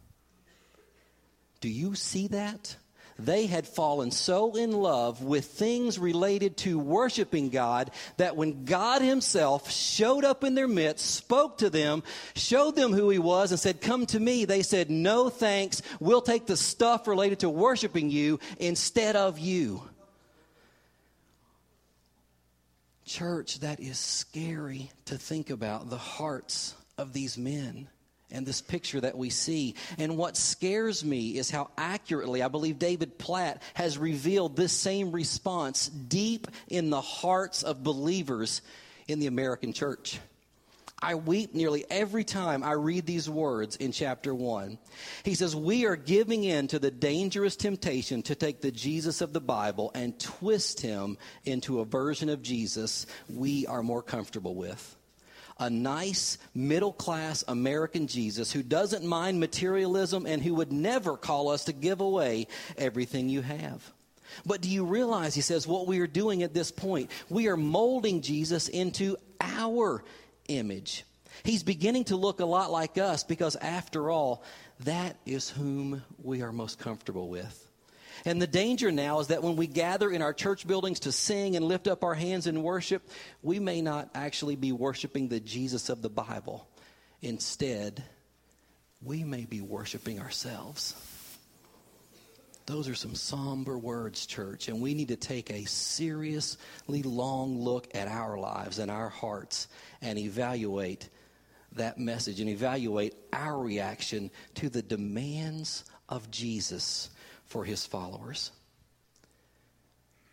Do 1.62 1.70
you 1.70 1.96
see 1.96 2.28
that? 2.28 2.76
They 3.20 3.48
had 3.48 3.68
fallen 3.68 4.12
so 4.12 4.56
in 4.56 4.72
love 4.72 5.24
with 5.24 5.46
things 5.46 5.98
related 5.98 6.58
to 6.58 6.78
worshiping 6.78 7.50
God 7.50 7.90
that 8.18 8.36
when 8.36 8.66
God 8.66 9.02
Himself 9.02 9.72
showed 9.72 10.24
up 10.24 10.44
in 10.44 10.54
their 10.54 10.68
midst, 10.68 11.16
spoke 11.16 11.58
to 11.60 11.70
them, 11.70 12.04
showed 12.36 12.76
them 12.76 12.94
who 12.94 13.10
He 13.10 13.18
was, 13.18 13.52
and 13.52 13.60
said, 13.60 13.82
Come 13.82 14.06
to 14.08 14.20
me, 14.20 14.46
they 14.46 14.62
said, 14.62 14.92
No 14.92 15.30
thanks. 15.30 15.82
We'll 16.00 16.22
take 16.22 16.46
the 16.46 16.58
stuff 16.58 17.08
related 17.08 17.40
to 17.40 17.50
worshiping 17.50 18.12
you 18.12 18.40
instead 18.60 19.16
of 19.16 19.40
you. 19.40 19.82
Church, 23.06 23.62
that 23.62 23.80
is 23.80 23.98
scary 23.98 24.92
to 25.06 25.18
think 25.18 25.50
about 25.50 25.90
the 25.90 25.98
hearts 25.98 26.76
of 26.98 27.14
these 27.14 27.38
men 27.38 27.88
and 28.32 28.46
this 28.46 28.62
picture 28.62 29.02
that 29.02 29.18
we 29.18 29.30
see. 29.30 29.76
And 29.98 30.18
what 30.18 30.38
scares 30.38 31.04
me 31.04 31.38
is 31.38 31.50
how 31.50 31.70
accurately 31.78 32.42
I 32.42 32.48
believe 32.48 32.80
David 32.80 33.18
Platt 33.18 33.62
has 33.74 33.98
revealed 33.98 34.56
this 34.56 34.74
same 34.74 35.12
response 35.12 35.88
deep 35.88 36.48
in 36.68 36.90
the 36.90 37.02
hearts 37.02 37.64
of 37.64 37.84
believers 37.84 38.62
in 39.08 39.20
the 39.20 39.28
American 39.28 39.74
church. 39.74 40.20
I 41.00 41.14
weep 41.14 41.54
nearly 41.54 41.86
every 41.92 42.24
time 42.24 42.64
I 42.64 42.72
read 42.72 43.06
these 43.06 43.30
words 43.30 43.76
in 43.76 43.92
chapter 43.92 44.34
1. 44.34 44.80
He 45.24 45.36
says, 45.36 45.56
We 45.56 45.86
are 45.86 45.96
giving 45.96 46.44
in 46.44 46.68
to 46.70 46.80
the 46.80 46.90
dangerous 46.90 47.56
temptation 47.56 48.24
to 48.24 48.34
take 48.34 48.62
the 48.62 48.72
Jesus 48.72 49.22
of 49.22 49.32
the 49.32 49.40
Bible 49.40 49.92
and 49.94 50.20
twist 50.20 50.82
him 50.82 51.20
into 51.46 51.82
a 51.82 51.86
version 51.86 52.30
of 52.30 52.42
Jesus 52.42 53.06
we 53.30 53.68
are 53.68 53.84
more 53.84 54.02
comfortable 54.02 54.56
with 54.56 54.97
a 55.60 55.70
nice 55.70 56.38
middle 56.54 56.94
class 56.94 57.44
American 57.48 58.08
Jesus 58.08 58.52
who 58.52 58.64
doesn't 58.64 59.06
mind 59.06 59.40
materialism 59.40 60.26
and 60.26 60.42
who 60.42 60.56
would 60.56 60.72
never 60.72 61.18
call 61.18 61.50
us 61.50 61.66
to 61.66 61.74
give 61.74 62.02
away 62.02 62.48
everything 62.78 63.30
you 63.30 63.42
have. 63.42 63.92
But 64.46 64.62
do 64.62 64.70
you 64.70 64.86
realize, 64.86 65.34
he 65.34 65.42
says, 65.42 65.66
what 65.68 65.88
we 65.88 66.00
are 66.00 66.08
doing 66.08 66.44
at 66.44 66.54
this 66.54 66.72
point? 66.72 67.10
We 67.30 67.48
are 67.48 67.58
molding 67.58 68.22
Jesus 68.22 68.68
into 68.68 69.18
our 69.40 70.04
image. 70.48 71.06
He's 71.44 71.64
beginning 71.64 72.06
to 72.06 72.16
look 72.16 72.40
a 72.40 72.46
lot 72.46 72.72
like 72.72 72.98
us 72.98 73.24
because, 73.24 73.56
after 73.56 74.10
all, 74.10 74.44
that 74.82 75.16
is 75.26 75.50
whom 75.50 76.04
we 76.22 76.42
are 76.42 76.52
most 76.52 76.80
comfortable 76.80 77.30
with. 77.30 77.67
And 78.28 78.42
the 78.42 78.48
danger 78.48 78.92
now 78.92 79.22
is 79.22 79.28
that 79.28 79.42
when 79.42 79.56
we 79.56 79.68
gather 79.68 80.12
in 80.12 80.22
our 80.22 80.34
church 80.34 80.68
buildings 80.68 81.00
to 81.02 81.14
sing 81.14 81.56
and 81.56 81.64
lift 81.64 81.88
up 81.88 82.04
our 82.04 82.14
hands 82.14 82.46
in 82.46 82.62
worship, 82.62 83.10
we 83.42 83.58
may 83.58 83.82
not 83.82 84.10
actually 84.14 84.58
be 84.58 84.74
worshiping 84.74 85.30
the 85.30 85.40
Jesus 85.40 85.88
of 85.88 86.02
the 86.02 86.10
Bible. 86.10 86.68
Instead, 87.22 88.04
we 89.02 89.24
may 89.24 89.46
be 89.46 89.62
worshiping 89.62 90.20
ourselves. 90.20 90.94
Those 92.66 92.90
are 92.90 92.96
some 92.96 93.16
somber 93.16 93.78
words, 93.78 94.26
church, 94.26 94.68
and 94.68 94.82
we 94.82 94.94
need 94.94 95.08
to 95.08 95.16
take 95.16 95.50
a 95.50 95.64
seriously 95.64 97.04
long 97.04 97.62
look 97.62 97.88
at 97.96 98.10
our 98.10 98.38
lives 98.38 98.78
and 98.80 98.92
our 98.92 99.08
hearts 99.08 99.70
and 100.02 100.20
evaluate 100.20 101.08
that 101.78 101.98
message 101.98 102.42
and 102.42 102.50
evaluate 102.50 103.16
our 103.32 103.58
reaction 103.58 104.32
to 104.56 104.68
the 104.68 104.82
demands 104.82 105.86
of 106.10 106.30
Jesus 106.30 107.10
for 107.48 107.66
his 107.66 107.86
followers. 107.86 108.52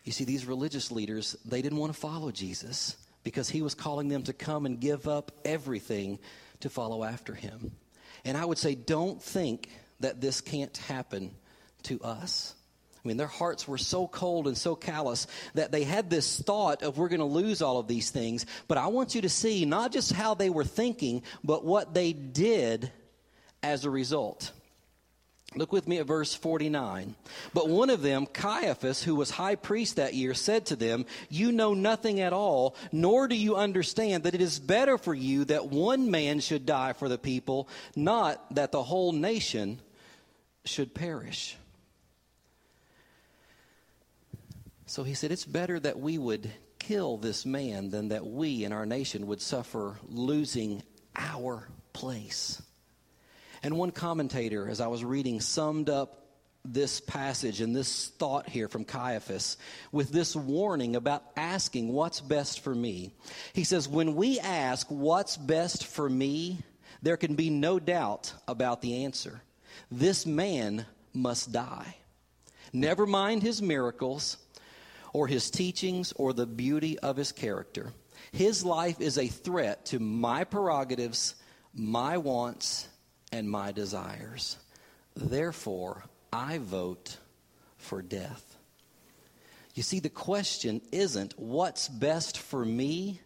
You 0.03 0.11
see, 0.11 0.23
these 0.23 0.45
religious 0.45 0.91
leaders, 0.91 1.35
they 1.45 1.61
didn't 1.61 1.79
want 1.79 1.93
to 1.93 1.99
follow 1.99 2.31
Jesus 2.31 2.95
because 3.23 3.49
he 3.49 3.63
was 3.63 3.73
calling 3.73 4.07
them 4.07 4.23
to 4.23 4.33
come 4.33 4.65
and 4.65 4.79
give 4.79 5.07
up 5.07 5.31
everything 5.43 6.19
to 6.59 6.69
follow 6.69 7.03
after 7.03 7.33
him. 7.33 7.71
And 8.23 8.37
I 8.37 8.45
would 8.45 8.59
say, 8.59 8.75
don't 8.75 9.21
think 9.21 9.69
that 9.99 10.21
this 10.21 10.41
can't 10.41 10.75
happen 10.77 11.31
to 11.83 11.99
us. 12.01 12.53
I 13.03 13.07
mean, 13.07 13.17
their 13.17 13.27
hearts 13.27 13.67
were 13.67 13.77
so 13.77 14.07
cold 14.07 14.47
and 14.47 14.57
so 14.57 14.75
callous 14.75 15.27
that 15.53 15.71
they 15.71 15.83
had 15.83 16.09
this 16.09 16.39
thought 16.41 16.81
of 16.81 16.97
we're 16.97 17.09
going 17.09 17.19
to 17.19 17.25
lose 17.25 17.61
all 17.61 17.77
of 17.79 17.87
these 17.87 18.09
things. 18.09 18.45
But 18.67 18.79
I 18.79 18.87
want 18.87 19.13
you 19.15 19.21
to 19.21 19.29
see 19.29 19.65
not 19.65 19.91
just 19.91 20.11
how 20.11 20.33
they 20.33 20.49
were 20.49 20.63
thinking, 20.63 21.23
but 21.43 21.63
what 21.63 21.93
they 21.93 22.13
did 22.13 22.91
as 23.61 23.85
a 23.85 23.89
result. 23.89 24.51
Look 25.55 25.71
with 25.71 25.87
me 25.87 25.99
at 25.99 26.05
verse 26.05 26.33
49. 26.33 27.15
But 27.53 27.69
one 27.69 27.89
of 27.89 28.01
them, 28.01 28.25
Caiaphas, 28.25 29.03
who 29.03 29.15
was 29.15 29.31
high 29.31 29.55
priest 29.55 29.95
that 29.95 30.13
year, 30.13 30.33
said 30.33 30.65
to 30.67 30.75
them, 30.75 31.05
You 31.29 31.51
know 31.51 31.73
nothing 31.73 32.19
at 32.19 32.33
all, 32.33 32.75
nor 32.91 33.27
do 33.27 33.35
you 33.35 33.55
understand 33.55 34.23
that 34.23 34.35
it 34.35 34.41
is 34.41 34.59
better 34.59 34.97
for 34.97 35.13
you 35.13 35.45
that 35.45 35.67
one 35.67 36.11
man 36.11 36.41
should 36.41 36.65
die 36.65 36.93
for 36.93 37.07
the 37.07 37.17
people, 37.17 37.69
not 37.95 38.53
that 38.53 38.71
the 38.71 38.83
whole 38.83 39.13
nation 39.13 39.79
should 40.65 40.93
perish. 40.93 41.55
So 44.85 45.03
he 45.03 45.13
said, 45.13 45.31
It's 45.31 45.45
better 45.45 45.79
that 45.79 45.99
we 45.99 46.17
would 46.17 46.51
kill 46.79 47.17
this 47.17 47.45
man 47.45 47.89
than 47.89 48.09
that 48.09 48.25
we 48.25 48.63
and 48.65 48.73
our 48.73 48.85
nation 48.85 49.27
would 49.27 49.41
suffer 49.41 49.97
losing 50.07 50.83
our 51.15 51.67
place. 51.93 52.61
And 53.65 53.79
one 53.79 53.89
commentator, 53.89 54.69
as 54.69 54.79
I 54.79 54.85
was 54.85 55.03
reading, 55.03 55.41
summed 55.41 55.89
up 55.89 56.27
this 56.63 57.01
passage 57.01 57.61
and 57.61 57.75
this 57.75 58.09
thought 58.09 58.47
here 58.47 58.67
from 58.67 58.85
Caiaphas 58.85 59.57
with 59.91 60.11
this 60.11 60.35
warning 60.35 60.95
about 60.95 61.23
asking 61.35 61.91
what's 61.91 62.21
best 62.21 62.59
for 62.59 62.75
me. 62.75 63.09
He 63.53 63.63
says, 63.63 63.89
When 63.89 64.13
we 64.13 64.39
ask 64.39 64.85
what's 64.91 65.35
best 65.35 65.87
for 65.87 66.07
me, 66.07 66.59
there 67.01 67.17
can 67.17 67.33
be 67.33 67.49
no 67.49 67.79
doubt 67.79 68.31
about 68.47 68.83
the 68.83 69.03
answer. 69.03 69.41
This 69.89 70.27
man 70.27 70.85
must 71.11 71.51
die. 71.51 71.95
Never 72.71 73.07
mind 73.07 73.41
his 73.41 73.63
miracles 73.63 74.37
or 75.11 75.25
his 75.25 75.49
teachings 75.49 76.13
or 76.17 76.33
the 76.33 76.45
beauty 76.45 76.99
of 76.99 77.17
his 77.17 77.31
character. 77.31 77.93
His 78.31 78.63
life 78.63 79.01
is 79.01 79.17
a 79.17 79.27
threat 79.27 79.87
to 79.87 79.97
my 79.97 80.43
prerogatives, 80.43 81.33
my 81.73 82.19
wants, 82.19 82.89
and 83.35 83.49
my 83.49 83.73
desires. 83.73 84.57
Therefore, 85.13 86.05
I 86.31 86.57
vote 86.57 87.17
for 87.77 88.01
death. 88.01 88.55
You 89.73 89.83
see, 89.83 89.99
the 89.99 90.09
question 90.09 90.81
isn't 90.93 91.37
what's 91.37 91.89
best 91.89 92.37
for 92.37 92.63
me. 92.63 93.19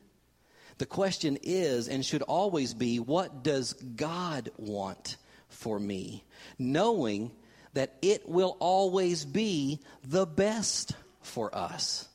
The 0.80 0.88
question 0.88 1.38
is 1.44 1.88
and 1.88 2.04
should 2.04 2.24
always 2.24 2.74
be 2.74 3.00
what 3.00 3.44
does 3.44 3.74
God 3.74 4.50
want 4.58 5.18
for 5.48 5.80
me? 5.80 6.24
Knowing 6.58 7.32
that 7.74 7.94
it 8.01 8.28
will 8.28 8.58
always 8.60 9.25
be 9.25 9.80
the 10.04 10.25
best 10.25 10.94
for 11.22 11.56
us. 11.56 12.08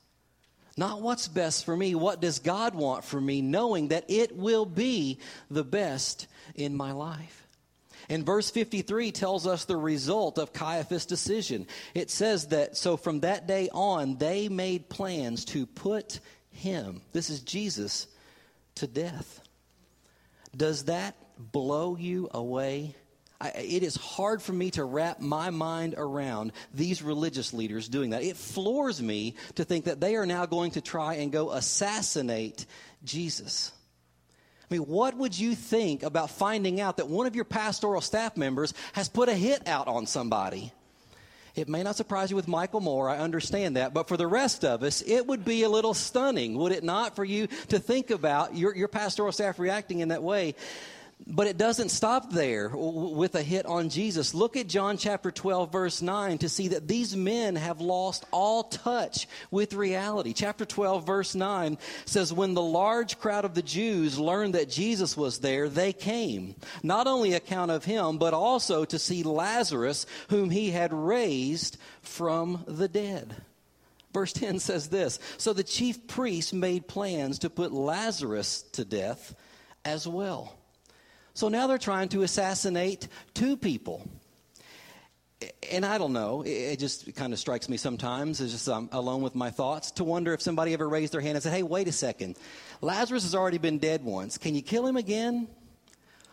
Not 0.77 1.01
what's 1.01 1.29
best 1.29 1.65
for 1.65 1.77
me, 1.77 1.95
what 1.95 2.21
does 2.21 2.41
God 2.41 2.75
want 2.75 3.05
for 3.05 3.21
me, 3.21 3.41
knowing 3.41 3.89
that 3.89 4.07
it 4.09 4.37
will 4.37 4.67
be 4.67 5.21
the 5.49 5.63
best 5.63 6.27
in 6.57 6.77
my 6.77 6.91
life. 6.91 7.44
And 8.09 8.25
verse 8.25 8.51
53 8.51 9.13
tells 9.13 9.47
us 9.47 9.65
the 9.65 9.77
result 9.77 10.39
of 10.39 10.53
Caiaphas' 10.53 11.07
decision. 11.07 11.67
It 11.95 12.11
says 12.11 12.49
that, 12.49 12.77
so 12.77 12.97
from 12.97 13.21
that 13.21 13.47
day 13.47 13.69
on, 13.73 14.17
they 14.17 14.49
made 14.49 14.89
plans 14.89 15.45
to 15.47 15.67
put 15.67 16.21
him, 16.51 17.03
this 17.13 17.31
is 17.31 17.41
Jesus, 17.41 18.07
to 18.77 18.87
death. 18.87 19.41
Does 20.57 20.85
that 20.85 21.17
blow 21.39 21.97
you 21.97 22.29
away? 22.33 22.95
I, 23.41 23.49
it 23.49 23.83
is 23.83 23.97
hard 23.97 24.41
for 24.41 24.53
me 24.53 24.71
to 24.73 24.85
wrap 24.85 25.21
my 25.21 25.51
mind 25.51 25.95
around 25.97 26.53
these 26.73 27.03
religious 27.03 27.53
leaders 27.53 27.89
doing 27.89 28.11
that. 28.11 28.23
It 28.23 28.37
floors 28.37 29.03
me 29.03 29.35
to 29.57 29.65
think 29.65 29.87
that 29.87 30.01
they 30.01 30.17
are 30.17 30.27
now 30.27 30.47
going 30.47 30.73
to 30.73 30.81
try 30.81 31.15
and 31.15 31.33
go 31.33 31.51
assassinate 31.51 32.67
Jesus. 33.05 33.73
I 34.71 34.75
mean, 34.75 34.83
what 34.83 35.16
would 35.16 35.38
you 35.38 35.54
think 35.54 36.02
about 36.02 36.30
finding 36.30 36.80
out 36.80 36.97
that 36.97 37.09
one 37.09 37.26
of 37.26 37.35
your 37.35 37.44
pastoral 37.44 38.00
staff 38.00 38.37
members 38.37 38.73
has 38.94 39.09
put 39.09 39.28
a 39.28 39.35
hit 39.35 39.66
out 39.68 39.88
on 39.88 40.06
somebody? 40.06 40.73
It 41.54 41.68
may 41.68 41.85
not 41.85 41.94
surprise 41.94 42.30
you 42.30 42.37
with 42.37 42.49
Michael 42.49 42.80
Moore, 42.80 43.09
I 43.09 43.18
understand 43.18 43.76
that, 43.76 43.94
but 43.94 44.09
for 44.09 44.16
the 44.16 44.26
rest 44.26 44.64
of 44.64 44.83
us, 44.83 45.02
it 45.02 45.26
would 45.26 45.44
be 45.44 45.62
a 45.62 45.68
little 45.68 45.94
stunning, 45.94 46.56
would 46.56 46.73
it 46.73 46.83
not, 46.83 47.14
for 47.14 47.25
you 47.25 47.47
to 47.68 47.78
think 47.78 48.11
about 48.11 48.56
your, 48.56 48.75
your 48.75 48.88
pastoral 48.88 49.30
staff 49.30 49.61
reacting 49.61 50.00
in 50.00 50.09
that 50.09 50.23
way? 50.23 50.56
But 51.26 51.47
it 51.47 51.56
doesn't 51.56 51.88
stop 51.88 52.33
there 52.33 52.71
with 52.75 53.35
a 53.35 53.42
hit 53.42 53.66
on 53.66 53.88
Jesus. 53.88 54.35
Look 54.35 54.56
at 54.56 54.66
John 54.66 54.99
chapter 54.99 55.30
12, 55.30 55.73
verse 55.73 56.02
9, 56.02 56.38
to 56.38 56.49
see 56.49 56.68
that 56.68 56.88
these 56.88 57.16
men 57.16 57.56
have 57.56 57.80
lost 57.80 58.26
all 58.30 58.64
touch 58.64 59.26
with 59.50 59.73
reality. 59.73 60.33
Chapter 60.33 60.66
12, 60.66 61.06
verse 61.06 61.35
9 61.35 61.78
says, 62.04 62.33
When 62.33 62.52
the 62.52 62.62
large 62.62 63.18
crowd 63.18 63.44
of 63.44 63.54
the 63.54 63.62
Jews 63.62 64.18
learned 64.18 64.54
that 64.54 64.68
Jesus 64.68 65.16
was 65.16 65.38
there, 65.38 65.68
they 65.68 65.92
came, 65.92 66.56
not 66.83 67.06
only 67.06 67.33
account 67.33 67.71
of 67.71 67.85
him, 67.85 68.18
but 68.18 68.35
also 68.35 68.85
to 68.85 68.99
see 68.99 69.23
Lazarus, 69.23 70.06
whom 70.28 70.50
he 70.50 70.73
had 70.73 70.92
raised 70.92 71.78
from 72.02 72.64
the 72.66 72.88
dead. 72.88 73.35
Verse 74.12 74.33
10 74.33 74.59
says 74.59 74.88
this 74.88 75.18
So 75.38 75.52
the 75.52 75.64
chief 75.64 76.06
priests 76.06 76.52
made 76.52 76.87
plans 76.87 77.40
to 77.40 77.50
put 77.50 77.73
Lazarus 77.73 78.62
to 78.73 78.85
death 78.85 79.35
as 79.85 80.06
well. 80.06 80.56
So 81.35 81.49
now 81.49 81.67
they're 81.67 81.79
trying 81.79 82.09
to 82.11 82.23
assassinate 82.23 83.09
two 83.35 83.57
people. 83.57 84.09
And 85.71 85.85
I 85.85 85.99
don't 85.99 86.12
know, 86.12 86.43
it 86.47 86.79
just 86.79 87.14
kind 87.17 87.33
of 87.33 87.38
strikes 87.38 87.69
me 87.69 87.76
sometimes, 87.76 88.41
as 88.41 88.53
just 88.53 88.69
I'm 88.69 88.88
alone 88.93 89.21
with 89.21 89.35
my 89.35 89.50
thoughts, 89.50 89.91
to 89.93 90.05
wonder 90.05 90.33
if 90.33 90.41
somebody 90.41 90.73
ever 90.73 90.88
raised 90.88 91.12
their 91.12 91.21
hand 91.21 91.35
and 91.35 91.43
said, 91.43 91.53
hey, 91.53 91.62
wait 91.62 91.87
a 91.88 91.93
second. 91.93 92.38
Lazarus 92.81 93.25
has 93.25 93.35
already 93.35 93.59
been 93.59 93.79
dead 93.79 94.05
once. 94.05 94.38
Can 94.38 94.55
you 94.55 94.62
kill 94.62 94.87
him 94.87 94.97
again? 94.97 95.49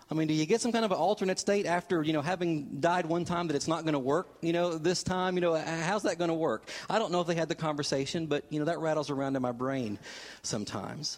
I 0.09 0.13
mean, 0.13 0.27
do 0.27 0.33
you 0.33 0.45
get 0.45 0.61
some 0.61 0.71
kind 0.71 0.85
of 0.85 0.91
an 0.91 0.97
alternate 0.97 1.39
state 1.39 1.65
after, 1.65 2.03
you 2.03 2.13
know, 2.13 2.21
having 2.21 2.79
died 2.79 3.05
one 3.05 3.25
time 3.25 3.47
that 3.47 3.55
it's 3.55 3.67
not 3.67 3.83
going 3.83 3.93
to 3.93 3.99
work, 3.99 4.27
you 4.41 4.53
know, 4.53 4.77
this 4.77 5.03
time? 5.03 5.35
You 5.35 5.41
know, 5.41 5.55
how's 5.55 6.03
that 6.03 6.17
going 6.17 6.29
to 6.29 6.35
work? 6.35 6.69
I 6.89 6.99
don't 6.99 7.11
know 7.11 7.21
if 7.21 7.27
they 7.27 7.35
had 7.35 7.49
the 7.49 7.55
conversation, 7.55 8.27
but, 8.27 8.45
you 8.49 8.59
know, 8.59 8.65
that 8.65 8.79
rattles 8.79 9.09
around 9.09 9.35
in 9.35 9.41
my 9.41 9.53
brain 9.53 9.99
sometimes. 10.43 11.17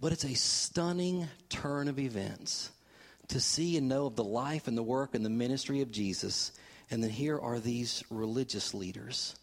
But 0.00 0.12
it's 0.12 0.24
a 0.24 0.34
stunning 0.34 1.26
turn 1.48 1.88
of 1.88 1.98
events 1.98 2.70
to 3.28 3.40
see 3.40 3.76
and 3.76 3.88
know 3.88 4.06
of 4.06 4.16
the 4.16 4.24
life 4.24 4.68
and 4.68 4.76
the 4.76 4.82
work 4.82 5.14
and 5.14 5.24
the 5.24 5.30
ministry 5.30 5.82
of 5.82 5.90
Jesus. 5.90 6.52
And 6.90 7.02
then 7.02 7.10
here 7.10 7.38
are 7.38 7.58
these 7.58 8.02
religious 8.10 8.74
leaders 8.74 9.36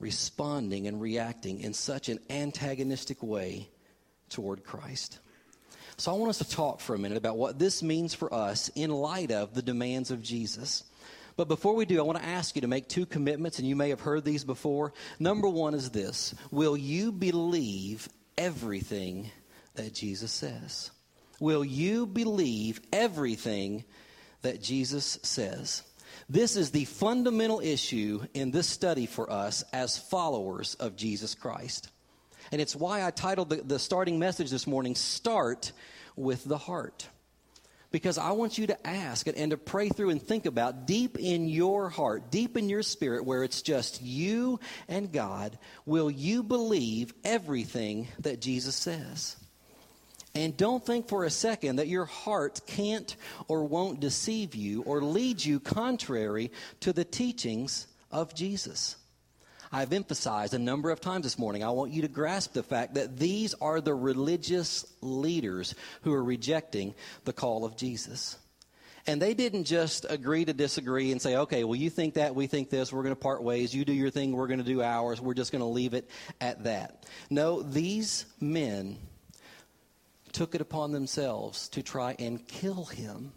responding 0.00 0.86
and 0.86 1.00
reacting 1.00 1.60
in 1.60 1.74
such 1.74 2.08
an 2.08 2.18
antagonistic 2.30 3.22
way 3.22 3.68
toward 4.28 4.64
Christ. 4.64 5.18
So 5.96 6.12
I 6.12 6.16
want 6.16 6.30
us 6.30 6.38
to 6.38 6.48
talk 6.48 6.80
for 6.80 6.94
a 6.94 6.98
minute 6.98 7.18
about 7.18 7.36
what 7.36 7.58
this 7.58 7.82
means 7.82 8.14
for 8.14 8.32
us 8.32 8.68
in 8.76 8.90
light 8.90 9.32
of 9.32 9.54
the 9.54 9.62
demands 9.62 10.10
of 10.10 10.22
Jesus. 10.22 10.84
But 11.36 11.48
before 11.48 11.74
we 11.74 11.86
do, 11.86 11.98
I 11.98 12.02
want 12.02 12.18
to 12.18 12.24
ask 12.24 12.54
you 12.54 12.62
to 12.62 12.68
make 12.68 12.88
two 12.88 13.06
commitments, 13.06 13.58
and 13.58 13.68
you 13.68 13.76
may 13.76 13.88
have 13.90 14.00
heard 14.00 14.24
these 14.24 14.44
before. 14.44 14.92
Number 15.18 15.48
one 15.48 15.74
is 15.74 15.90
this 15.90 16.34
Will 16.50 16.76
you 16.76 17.10
believe 17.10 18.08
everything 18.36 19.30
that 19.74 19.94
Jesus 19.94 20.32
says? 20.32 20.90
Will 21.40 21.64
you 21.64 22.06
believe 22.06 22.80
everything 22.92 23.84
that 24.42 24.62
Jesus 24.62 25.18
says? 25.22 25.82
This 26.28 26.56
is 26.56 26.70
the 26.70 26.84
fundamental 26.84 27.60
issue 27.60 28.22
in 28.34 28.50
this 28.50 28.66
study 28.66 29.06
for 29.06 29.30
us 29.30 29.64
as 29.72 29.98
followers 29.98 30.74
of 30.74 30.96
Jesus 30.96 31.34
Christ. 31.34 31.90
And 32.50 32.60
it's 32.60 32.76
why 32.76 33.04
I 33.04 33.10
titled 33.10 33.50
the, 33.50 33.56
the 33.56 33.78
starting 33.78 34.18
message 34.18 34.50
this 34.50 34.66
morning, 34.66 34.94
Start 34.94 35.72
with 36.16 36.44
the 36.44 36.58
Heart. 36.58 37.08
Because 37.90 38.18
I 38.18 38.32
want 38.32 38.58
you 38.58 38.66
to 38.66 38.86
ask 38.86 39.26
and, 39.26 39.36
and 39.36 39.50
to 39.52 39.56
pray 39.56 39.88
through 39.88 40.10
and 40.10 40.22
think 40.22 40.44
about 40.44 40.86
deep 40.86 41.18
in 41.18 41.48
your 41.48 41.88
heart, 41.88 42.30
deep 42.30 42.58
in 42.58 42.68
your 42.68 42.82
spirit, 42.82 43.24
where 43.24 43.42
it's 43.42 43.62
just 43.62 44.02
you 44.02 44.60
and 44.88 45.10
God, 45.10 45.58
will 45.86 46.10
you 46.10 46.42
believe 46.42 47.14
everything 47.24 48.08
that 48.18 48.42
Jesus 48.42 48.76
says? 48.76 49.36
And 50.38 50.56
don't 50.56 50.86
think 50.86 51.08
for 51.08 51.24
a 51.24 51.30
second 51.30 51.76
that 51.76 51.88
your 51.88 52.04
heart 52.04 52.60
can't 52.64 53.16
or 53.48 53.64
won't 53.64 53.98
deceive 53.98 54.54
you 54.54 54.82
or 54.82 55.02
lead 55.02 55.44
you 55.44 55.58
contrary 55.58 56.52
to 56.78 56.92
the 56.92 57.04
teachings 57.04 57.88
of 58.12 58.36
Jesus. 58.36 58.94
I've 59.72 59.92
emphasized 59.92 60.54
a 60.54 60.58
number 60.60 60.92
of 60.92 61.00
times 61.00 61.24
this 61.24 61.40
morning, 61.40 61.64
I 61.64 61.70
want 61.70 61.90
you 61.90 62.02
to 62.02 62.08
grasp 62.08 62.52
the 62.52 62.62
fact 62.62 62.94
that 62.94 63.18
these 63.18 63.52
are 63.54 63.80
the 63.80 63.96
religious 63.96 64.86
leaders 65.00 65.74
who 66.02 66.14
are 66.14 66.22
rejecting 66.22 66.94
the 67.24 67.32
call 67.32 67.64
of 67.64 67.76
Jesus. 67.76 68.38
And 69.08 69.20
they 69.20 69.34
didn't 69.34 69.64
just 69.64 70.06
agree 70.08 70.44
to 70.44 70.52
disagree 70.52 71.10
and 71.10 71.20
say, 71.20 71.34
okay, 71.34 71.64
well, 71.64 71.74
you 71.74 71.90
think 71.90 72.14
that, 72.14 72.36
we 72.36 72.46
think 72.46 72.70
this, 72.70 72.92
we're 72.92 73.02
going 73.02 73.14
to 73.14 73.20
part 73.20 73.42
ways, 73.42 73.74
you 73.74 73.84
do 73.84 73.92
your 73.92 74.10
thing, 74.10 74.30
we're 74.30 74.46
going 74.46 74.60
to 74.60 74.64
do 74.64 74.82
ours, 74.82 75.20
we're 75.20 75.34
just 75.34 75.50
going 75.50 75.62
to 75.62 75.66
leave 75.66 75.94
it 75.94 76.08
at 76.40 76.62
that. 76.62 77.06
No, 77.28 77.60
these 77.60 78.24
men 78.40 78.98
took 80.38 80.54
it 80.54 80.60
upon 80.60 80.92
themselves 80.92 81.68
to 81.68 81.82
try 81.82 82.14
and 82.20 82.46
kill 82.46 82.84
him 82.84 83.32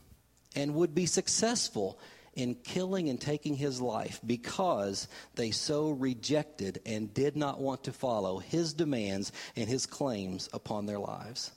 and 0.56 0.76
would 0.76 0.94
be 0.94 1.08
successful 1.08 1.98
in 2.36 2.54
killing 2.54 3.10
and 3.10 3.20
taking 3.20 3.56
his 3.56 3.82
life 3.82 4.20
because 4.24 5.08
they 5.34 5.50
so 5.50 5.90
rejected 5.90 6.80
and 6.86 7.12
did 7.12 7.36
not 7.36 7.60
want 7.60 7.84
to 7.84 7.92
follow 7.92 8.38
his 8.38 8.74
demands 8.74 9.32
and 9.56 9.68
his 9.68 9.88
claims 9.88 10.48
upon 10.54 10.86
their 10.86 11.00
lives. 11.00 11.50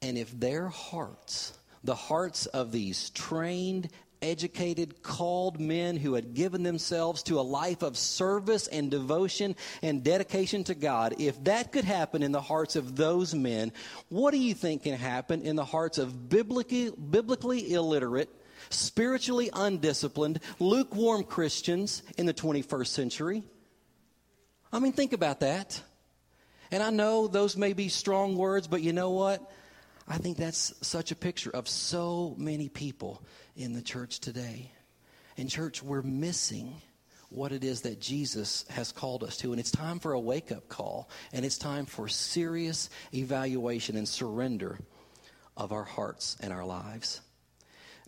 And 0.00 0.16
if 0.16 0.38
their 0.38 0.68
hearts, 0.68 1.58
the 1.82 1.96
hearts 1.96 2.46
of 2.46 2.70
these 2.70 3.10
trained 3.10 3.88
educated, 4.22 5.02
called 5.02 5.60
men 5.60 5.96
who 5.96 6.14
had 6.14 6.34
given 6.34 6.62
themselves 6.62 7.22
to 7.24 7.38
a 7.38 7.42
life 7.42 7.82
of 7.82 7.96
service 7.96 8.66
and 8.66 8.90
devotion 8.90 9.56
and 9.82 10.04
dedication 10.04 10.64
to 10.64 10.74
God, 10.74 11.14
if 11.18 11.42
that 11.44 11.72
could 11.72 11.84
happen 11.84 12.22
in 12.22 12.32
the 12.32 12.40
hearts 12.40 12.76
of 12.76 12.96
those 12.96 13.34
men, 13.34 13.72
what 14.08 14.32
do 14.32 14.38
you 14.38 14.54
think 14.54 14.84
can 14.84 14.94
happen 14.94 15.42
in 15.42 15.56
the 15.56 15.64
hearts 15.64 15.98
of 15.98 16.28
biblically, 16.28 16.90
biblically 16.90 17.72
illiterate, 17.72 18.28
spiritually 18.68 19.50
undisciplined, 19.52 20.40
lukewarm 20.58 21.24
Christians 21.24 22.02
in 22.18 22.26
the 22.26 22.34
21st 22.34 22.86
century? 22.88 23.42
I 24.72 24.78
mean, 24.78 24.92
think 24.92 25.12
about 25.12 25.40
that. 25.40 25.82
And 26.70 26.82
I 26.82 26.90
know 26.90 27.26
those 27.26 27.56
may 27.56 27.72
be 27.72 27.88
strong 27.88 28.36
words, 28.36 28.68
but 28.68 28.82
you 28.82 28.92
know 28.92 29.10
what? 29.10 29.50
I 30.10 30.18
think 30.18 30.38
that's 30.38 30.74
such 30.84 31.12
a 31.12 31.16
picture 31.16 31.50
of 31.50 31.68
so 31.68 32.34
many 32.36 32.68
people 32.68 33.22
in 33.54 33.74
the 33.74 33.80
church 33.80 34.18
today. 34.18 34.72
In 35.36 35.46
church, 35.46 35.84
we're 35.84 36.02
missing 36.02 36.74
what 37.28 37.52
it 37.52 37.62
is 37.62 37.82
that 37.82 38.00
Jesus 38.00 38.64
has 38.70 38.90
called 38.90 39.22
us 39.22 39.36
to. 39.36 39.52
And 39.52 39.60
it's 39.60 39.70
time 39.70 40.00
for 40.00 40.12
a 40.14 40.18
wake 40.18 40.50
up 40.50 40.68
call, 40.68 41.08
and 41.32 41.44
it's 41.44 41.58
time 41.58 41.86
for 41.86 42.08
serious 42.08 42.90
evaluation 43.14 43.96
and 43.96 44.08
surrender 44.08 44.80
of 45.56 45.70
our 45.70 45.84
hearts 45.84 46.36
and 46.40 46.52
our 46.52 46.64
lives. 46.64 47.20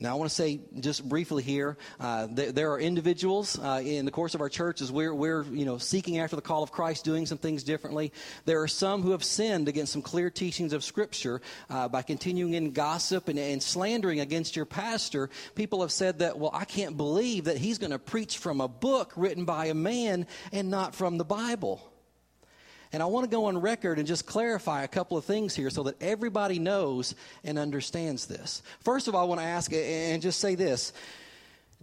Now, 0.03 0.11
I 0.11 0.15
want 0.15 0.31
to 0.31 0.35
say 0.35 0.59
just 0.81 1.09
briefly 1.09 1.45
here, 1.45 1.77
uh, 2.01 2.27
th- 2.27 2.57
there 2.57 2.73
are 2.73 2.81
individuals 2.81 3.57
uh, 3.57 3.81
in 3.85 4.05
the 4.05 4.11
course 4.11 4.35
of 4.35 4.41
our 4.41 4.49
church 4.49 4.81
as 4.81 4.91
we're, 4.91 5.15
we're, 5.15 5.45
you 5.45 5.65
know, 5.65 5.79
seeking 5.79 6.19
after 6.19 6.35
the 6.35 6.43
call 6.43 6.65
of 6.65 6.73
Christ, 6.73 7.05
doing 7.05 7.25
some 7.25 7.39
things 7.39 7.63
differently. 7.63 8.13
There 8.45 8.61
are 8.63 8.67
some 8.67 9.03
who 9.03 9.13
have 9.13 9.23
sinned 9.23 9.69
against 9.69 9.93
some 9.93 10.03
clear 10.03 10.29
teachings 10.29 10.73
of 10.73 10.83
Scripture 10.83 11.41
uh, 11.71 11.87
by 11.87 12.03
continuing 12.03 12.55
in 12.55 12.73
gossip 12.73 13.29
and, 13.29 13.39
and 13.39 13.63
slandering 13.63 14.19
against 14.19 14.57
your 14.57 14.67
pastor. 14.67 15.31
People 15.55 15.83
have 15.83 15.93
said 15.93 16.19
that, 16.19 16.37
well, 16.37 16.51
I 16.53 16.65
can't 16.65 16.97
believe 16.97 17.45
that 17.45 17.59
he's 17.59 17.79
going 17.79 17.93
to 17.93 18.01
preach 18.01 18.39
from 18.39 18.61
a 18.61 18.67
book 18.67 19.13
written 19.15 19.45
by 19.45 19.67
a 19.67 19.75
man 19.75 20.27
and 20.51 20.69
not 20.69 20.97
from 20.97 21.17
the 21.17 21.25
Bible. 21.25 21.92
And 22.93 23.03
I 23.03 23.07
want 23.07 23.25
to 23.25 23.31
go 23.31 23.47
on 23.47 23.59
record 23.59 23.99
and 23.99 24.07
just 24.07 24.27
clarify 24.27 24.83
a 24.83 24.89
couple 24.89 25.17
of 25.17 25.25
things 25.25 25.55
here 25.55 25.71
so 25.71 25.85
that 25.85 26.01
everybody 26.03 26.59
knows 26.59 27.15
and 27.43 27.59
understands 27.59 28.27
this. 28.27 28.63
First 28.81 29.09
of 29.09 29.15
all, 29.15 29.23
I 29.23 29.27
want 29.27 29.41
to 29.41 29.47
ask 29.47 29.73
and 29.73 30.21
just 30.21 30.41
say 30.41 30.55
this. 30.55 30.93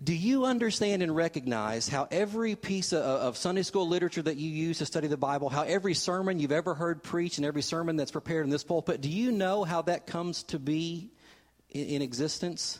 Do 0.02 0.15
you 0.15 0.45
understand 0.45 1.04
and 1.04 1.13
recognize 1.13 1.89
how 1.89 2.08
every 2.10 2.56
piece 2.56 2.93
of, 2.93 3.36
Sunday 3.38 3.63
school 3.63 3.88
literature 3.88 4.22
that 4.22 4.38
you 4.38 4.50
use 4.50 4.78
to 4.78 4.86
study 4.86 5.08
the 5.08 5.17
Bible, 5.17 5.50
how 5.50 5.63
every 5.63 5.93
sermon 5.93 6.39
you've 6.39 6.54
ever 6.54 6.74
heard 6.74 7.04
preached 7.04 7.38
and 7.38 7.45
every 7.45 7.62
sermon 7.62 7.98
that's 7.98 8.12
prepared 8.12 8.45
in 8.45 8.50
this 8.50 8.63
pulpit, 8.63 9.02
do 9.02 9.10
you 9.10 9.32
know 9.32 9.65
how 9.65 9.82
that 9.82 10.08
comes 10.08 10.43
to 10.43 10.60
be 10.60 11.10
in 11.72 12.02
existence? 12.02 12.80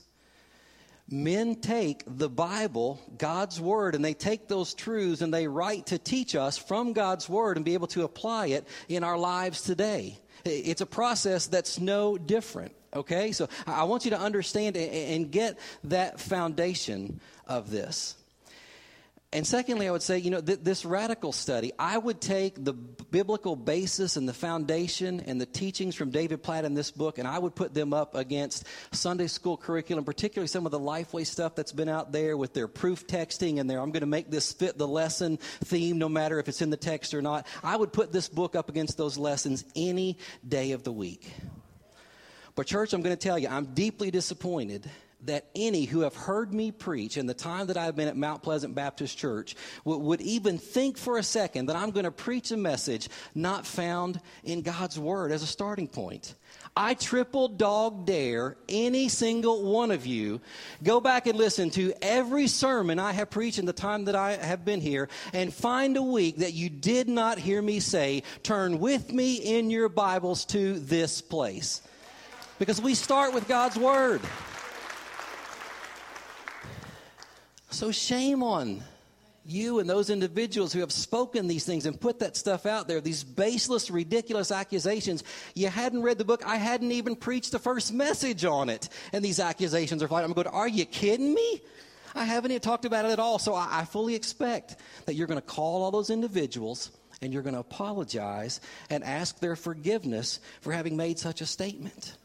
Men 1.12 1.56
take 1.56 2.04
the 2.06 2.30
Bible, 2.30 3.00
God's 3.18 3.60
Word, 3.60 3.96
and 3.96 4.04
they 4.04 4.14
take 4.14 4.48
those 4.48 4.74
truths 4.74 5.22
and 5.22 5.34
they 5.34 5.48
write 5.48 5.88
to 5.88 5.98
teach 5.98 6.36
us 6.36 6.58
from 6.58 6.94
God's 6.94 7.28
Word 7.28 7.58
and 7.58 7.66
be 7.66 7.74
able 7.74 7.88
to 7.88 8.04
apply 8.04 8.48
it 8.48 8.68
in 8.88 9.04
our 9.04 9.18
lives 9.18 9.62
today. 9.62 10.20
It's 10.46 10.82
a 10.82 10.86
process 10.86 11.48
that's 11.48 11.80
no 11.80 12.18
different, 12.18 12.74
okay? 12.94 13.32
So 13.32 13.50
I 13.68 13.84
want 13.84 14.06
you 14.06 14.12
to 14.12 14.20
understand 14.20 14.78
and 14.78 15.32
get 15.32 15.60
that 15.86 16.20
foundation 16.20 17.20
of 17.46 17.70
this. 17.70 18.16
And 19.32 19.46
secondly, 19.46 19.88
I 19.88 19.92
would 19.92 20.02
say, 20.02 20.18
you 20.18 20.32
know, 20.32 20.42
th- 20.42 20.62
this 20.64 20.84
radical 20.84 21.32
study, 21.32 21.72
I 21.78 22.00
would 22.00 22.20
take 22.20 22.64
the 22.64 22.74
biblical 22.74 23.56
basis 23.56 24.16
and 24.16 24.28
the 24.28 24.34
foundation 24.34 25.20
and 25.20 25.40
the 25.40 25.46
teachings 25.46 25.94
from 25.94 26.10
David 26.10 26.42
Platt 26.42 26.66
in 26.66 26.74
this 26.74 26.90
book, 26.90 27.20
and 27.20 27.28
I 27.28 27.38
would 27.38 27.54
put 27.54 27.76
them 27.76 27.94
up 27.94 28.16
against 28.16 28.66
Sunday 28.92 29.28
school 29.28 29.56
curriculum, 29.56 30.04
particularly 30.04 30.48
some 30.48 30.66
of 30.66 30.72
the 30.72 30.80
Lifeway 30.80 31.28
stuff 31.28 31.54
that's 31.54 31.72
been 31.72 31.90
out 31.90 32.12
there 32.12 32.38
with 32.38 32.56
their 32.56 32.68
proof 32.68 33.06
texting 33.06 33.60
and 33.60 33.70
their, 33.70 33.80
I'm 33.80 33.92
going 33.92 34.02
to 34.02 34.08
make 34.08 34.32
this 34.32 34.52
fit 34.52 34.80
the 34.80 34.88
lesson 34.88 35.38
theme, 35.64 36.00
no 36.00 36.10
matter 36.10 36.40
if 36.40 36.48
it's 36.48 36.64
in 36.64 36.72
the 36.72 36.78
text 36.78 37.14
or 37.14 37.22
not. 37.22 37.46
I 37.64 37.78
would 37.78 37.94
put 37.94 38.12
this 38.12 38.30
book 38.30 38.56
up 38.56 38.68
against 38.68 38.98
those 38.98 39.16
lessons 39.16 39.64
any 39.76 40.18
day 40.48 40.72
of 40.72 40.84
the 40.84 40.92
week. 40.92 41.32
But, 42.56 42.66
church, 42.66 42.94
I'm 42.94 43.04
going 43.04 43.16
to 43.16 43.22
tell 43.22 43.38
you, 43.38 43.48
I'm 43.48 43.76
deeply 43.76 44.10
disappointed 44.10 44.90
that 45.26 45.46
any 45.56 45.86
who 45.86 46.02
have 46.02 46.16
heard 46.16 46.54
me 46.54 46.72
preach 46.72 47.18
in 47.18 47.26
the 47.26 47.34
time 47.34 47.68
that 47.68 47.78
I've 47.78 47.96
been 47.96 48.08
at 48.08 48.16
Mount 48.16 48.42
Pleasant 48.42 48.74
Baptist 48.74 49.18
Church 49.18 49.56
would, 49.84 49.98
would 49.98 50.22
even 50.22 50.58
think 50.58 50.98
for 50.98 51.18
a 51.18 51.24
second 51.24 51.66
that 51.68 51.76
I'm 51.76 51.92
going 51.92 52.06
to 52.06 52.12
preach 52.12 52.52
a 52.52 52.58
message 52.58 53.10
not 53.36 53.66
found 53.66 54.22
in 54.44 54.62
God's 54.62 54.98
Word 54.98 55.32
as 55.32 55.44
a 55.44 55.48
starting 55.48 55.88
point. 55.88 56.36
I 56.76 56.94
triple 56.94 57.50
dog 57.50 58.06
dare 58.06 58.56
any 58.70 59.10
single 59.10 59.64
one 59.72 59.92
of 59.92 60.06
you 60.06 60.40
go 60.84 61.02
back 61.02 61.28
and 61.28 61.38
listen 61.38 61.70
to 61.72 61.94
every 62.02 62.48
sermon 62.48 63.00
I 63.00 63.12
have 63.12 63.30
preached 63.30 63.60
in 63.60 63.66
the 63.66 63.74
time 63.74 64.06
that 64.06 64.16
I 64.16 64.34
have 64.38 64.64
been 64.64 64.80
here 64.80 65.10
and 65.34 65.54
find 65.54 65.98
a 65.98 66.02
week 66.02 66.38
that 66.38 66.54
you 66.54 66.70
did 66.70 67.10
not 67.10 67.38
hear 67.38 67.62
me 67.62 67.80
say, 67.82 68.24
turn 68.44 68.80
with 68.80 69.12
me 69.12 69.36
in 69.36 69.70
your 69.70 69.90
Bibles 69.90 70.46
to 70.46 70.80
this 70.80 71.22
place. 71.22 71.82
Because 72.60 72.82
we 72.82 72.96
start 72.96 73.34
with 73.34 73.48
God's 73.48 73.78
Word. 73.78 74.22
So 77.70 77.92
shame 77.92 78.44
on 78.44 78.84
you 79.46 79.80
and 79.80 79.90
those 79.90 80.10
individuals 80.10 80.74
who 80.74 80.80
have 80.80 80.92
spoken 80.92 81.48
these 81.48 81.66
things 81.66 81.86
and 81.86 82.00
put 82.00 82.20
that 82.20 82.36
stuff 82.36 82.66
out 82.66 82.88
there, 82.88 83.02
these 83.02 83.24
baseless, 83.24 83.90
ridiculous 83.90 84.52
accusations. 84.52 85.24
You 85.56 85.70
hadn't 85.70 86.04
read 86.04 86.18
the 86.18 86.26
book. 86.26 86.44
I 86.46 86.58
hadn't 86.58 86.92
even 86.92 87.16
preached 87.16 87.52
the 87.52 87.60
first 87.60 87.94
message 87.94 88.46
on 88.46 88.70
it. 88.70 88.90
And 89.14 89.24
these 89.24 89.40
accusations 89.40 90.04
are 90.04 90.08
flying. 90.08 90.26
I'm 90.26 90.34
going, 90.34 90.48
are 90.48 90.68
you 90.68 90.86
kidding 90.86 91.34
me? 91.34 91.62
I 92.16 92.26
haven't 92.26 92.52
even 92.52 92.62
talked 92.62 92.86
about 92.86 93.06
it 93.06 93.12
at 93.12 93.20
all. 93.20 93.40
So 93.40 93.54
I, 93.54 93.68
I 93.82 93.86
fully 93.86 94.16
expect 94.16 94.78
that 95.06 95.16
you're 95.16 95.28
going 95.28 95.40
to 95.40 95.46
call 95.46 95.84
all 95.84 95.92
those 95.92 96.10
individuals 96.10 96.92
and 97.22 97.34
you're 97.34 97.44
going 97.44 97.54
to 97.54 97.60
apologize 97.60 98.62
and 98.90 99.04
ask 99.04 99.40
their 99.40 99.56
forgiveness 99.56 100.40
for 100.62 100.72
having 100.72 100.96
made 100.96 101.20
such 101.20 101.42
a 101.42 101.46
statement. 101.46 102.18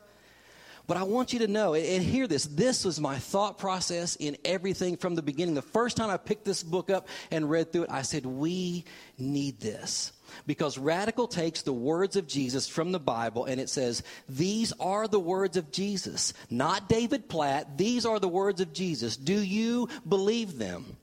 But 0.86 0.98
I 0.98 1.02
want 1.04 1.32
you 1.32 1.38
to 1.40 1.48
know 1.48 1.74
and 1.74 2.02
hear 2.02 2.26
this. 2.26 2.44
This 2.44 2.84
was 2.84 3.00
my 3.00 3.16
thought 3.16 3.58
process 3.58 4.16
in 4.16 4.36
everything 4.44 4.96
from 4.96 5.14
the 5.14 5.22
beginning. 5.22 5.54
The 5.54 5.62
first 5.62 5.96
time 5.96 6.10
I 6.10 6.18
picked 6.18 6.44
this 6.44 6.62
book 6.62 6.90
up 6.90 7.08
and 7.30 7.48
read 7.48 7.72
through 7.72 7.84
it, 7.84 7.90
I 7.90 8.02
said, 8.02 8.26
We 8.26 8.84
need 9.16 9.60
this. 9.60 10.12
Because 10.46 10.76
Radical 10.76 11.28
takes 11.28 11.62
the 11.62 11.72
words 11.72 12.16
of 12.16 12.26
Jesus 12.26 12.68
from 12.68 12.92
the 12.92 12.98
Bible 12.98 13.44
and 13.44 13.60
it 13.60 13.70
says, 13.70 14.02
These 14.28 14.72
are 14.78 15.08
the 15.08 15.20
words 15.20 15.56
of 15.56 15.70
Jesus, 15.70 16.34
not 16.50 16.88
David 16.88 17.28
Platt. 17.28 17.78
These 17.78 18.04
are 18.04 18.18
the 18.18 18.28
words 18.28 18.60
of 18.60 18.72
Jesus. 18.72 19.16
Do 19.16 19.40
you 19.40 19.88
believe 20.06 20.58
them? 20.58 20.96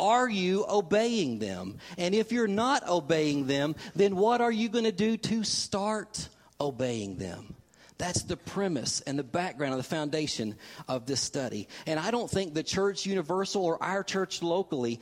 Are 0.00 0.28
you 0.28 0.64
obeying 0.68 1.38
them? 1.38 1.78
And 1.96 2.14
if 2.14 2.32
you're 2.32 2.48
not 2.48 2.88
obeying 2.88 3.46
them, 3.46 3.76
then 3.94 4.16
what 4.16 4.40
are 4.40 4.50
you 4.50 4.68
going 4.68 4.84
to 4.84 4.92
do 4.92 5.16
to 5.16 5.44
start 5.44 6.28
obeying 6.60 7.18
them? 7.18 7.54
That's 8.02 8.24
the 8.24 8.36
premise 8.36 9.00
and 9.02 9.16
the 9.16 9.22
background 9.22 9.74
of 9.74 9.78
the 9.78 9.84
foundation 9.84 10.56
of 10.88 11.06
this 11.06 11.20
study. 11.20 11.68
And 11.86 12.00
I 12.00 12.10
don't 12.10 12.28
think 12.28 12.52
the 12.52 12.64
church 12.64 13.06
universal 13.06 13.64
or 13.64 13.80
our 13.80 14.02
church 14.02 14.42
locally 14.42 14.98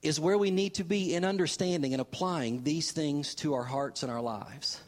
is 0.00 0.18
where 0.18 0.38
we 0.38 0.50
need 0.50 0.76
to 0.76 0.84
be 0.84 1.14
in 1.14 1.26
understanding 1.26 1.92
and 1.92 2.00
applying 2.00 2.62
these 2.62 2.92
things 2.92 3.34
to 3.34 3.52
our 3.52 3.62
hearts 3.62 4.02
and 4.02 4.10
our 4.10 4.22
lives. 4.22 4.80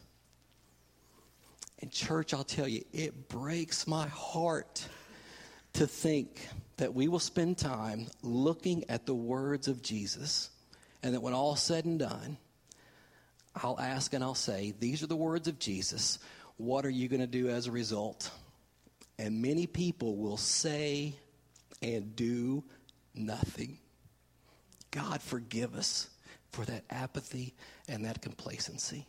And, 1.77 1.91
church, 1.91 2.33
I'll 2.33 2.43
tell 2.43 2.67
you, 2.67 2.83
it 2.91 3.29
breaks 3.29 3.85
my 3.85 4.07
heart 4.07 4.83
to 5.73 5.85
think 5.85 6.47
that 6.77 6.95
we 6.95 7.07
will 7.07 7.19
spend 7.19 7.59
time 7.59 8.07
looking 8.23 8.83
at 8.89 9.05
the 9.05 9.13
words 9.13 9.67
of 9.67 9.83
Jesus, 9.83 10.49
and 11.03 11.13
that 11.13 11.21
when 11.21 11.35
all's 11.35 11.61
said 11.61 11.85
and 11.85 11.99
done, 11.99 12.39
I'll 13.55 13.79
ask 13.79 14.13
and 14.13 14.23
I'll 14.23 14.33
say, 14.33 14.73
These 14.79 15.03
are 15.03 15.07
the 15.07 15.15
words 15.15 15.47
of 15.47 15.59
Jesus. 15.59 16.17
What 16.57 16.85
are 16.85 16.89
you 16.89 17.07
going 17.07 17.21
to 17.21 17.27
do 17.27 17.49
as 17.49 17.67
a 17.67 17.71
result? 17.71 18.31
And 19.17 19.41
many 19.41 19.67
people 19.67 20.17
will 20.17 20.37
say 20.37 21.13
and 21.81 22.15
do 22.15 22.63
nothing. 23.13 23.77
God, 24.91 25.21
forgive 25.21 25.75
us 25.75 26.09
for 26.51 26.65
that 26.65 26.83
apathy 26.89 27.53
and 27.87 28.05
that 28.05 28.21
complacency. 28.21 29.07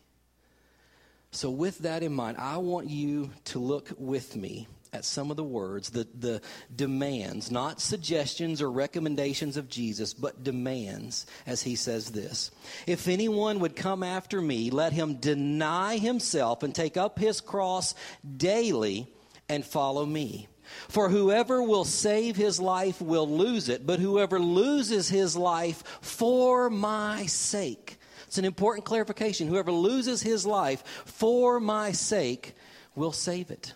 So, 1.31 1.51
with 1.51 1.79
that 1.79 2.03
in 2.03 2.13
mind, 2.13 2.37
I 2.39 2.59
want 2.59 2.89
you 2.89 3.31
to 3.47 3.59
look 3.59 3.91
with 3.97 4.37
me 4.37 4.69
at 4.93 5.05
some 5.07 5.31
of 5.31 5.39
the 5.39 5.45
words, 5.45 5.89
the, 5.91 6.07
the 6.19 6.43
demands, 6.75 7.51
not 7.51 7.81
suggestions 7.81 8.61
or 8.61 8.71
recommendations 8.71 9.57
of 9.57 9.69
Jesus, 9.69 10.13
but 10.13 10.45
demands, 10.45 11.25
as 11.47 11.63
he 11.63 11.77
says 11.77 12.11
this 12.11 12.51
If 12.87 13.09
anyone 13.09 13.61
would 13.61 13.75
come 13.75 14.03
after 14.03 14.41
me, 14.41 14.71
let 14.71 14.93
him 14.93 15.15
deny 15.15 15.97
himself 15.97 16.63
and 16.63 16.75
take 16.75 16.99
up 16.99 17.19
his 17.19 17.41
cross 17.41 17.95
daily 18.37 19.07
and 19.49 19.65
follow 19.65 20.05
me. 20.05 20.49
For 20.89 21.09
whoever 21.09 21.63
will 21.63 21.85
save 21.85 22.37
his 22.37 22.61
life 22.61 23.01
will 23.01 23.29
lose 23.29 23.69
it, 23.69 23.87
but 23.87 23.99
whoever 23.99 24.39
loses 24.39 25.09
his 25.09 25.37
life 25.37 25.83
for 26.03 26.69
my 26.69 27.27
sake. 27.27 27.99
It's 28.27 28.39
an 28.39 28.45
important 28.45 28.87
clarification. 28.87 29.49
Whoever 29.49 29.73
loses 29.73 30.23
his 30.23 30.47
life 30.47 30.83
for 31.05 31.61
my 31.61 31.93
sake 31.93 32.55
will 32.95 33.13
save 33.13 33.51
it. 33.51 33.75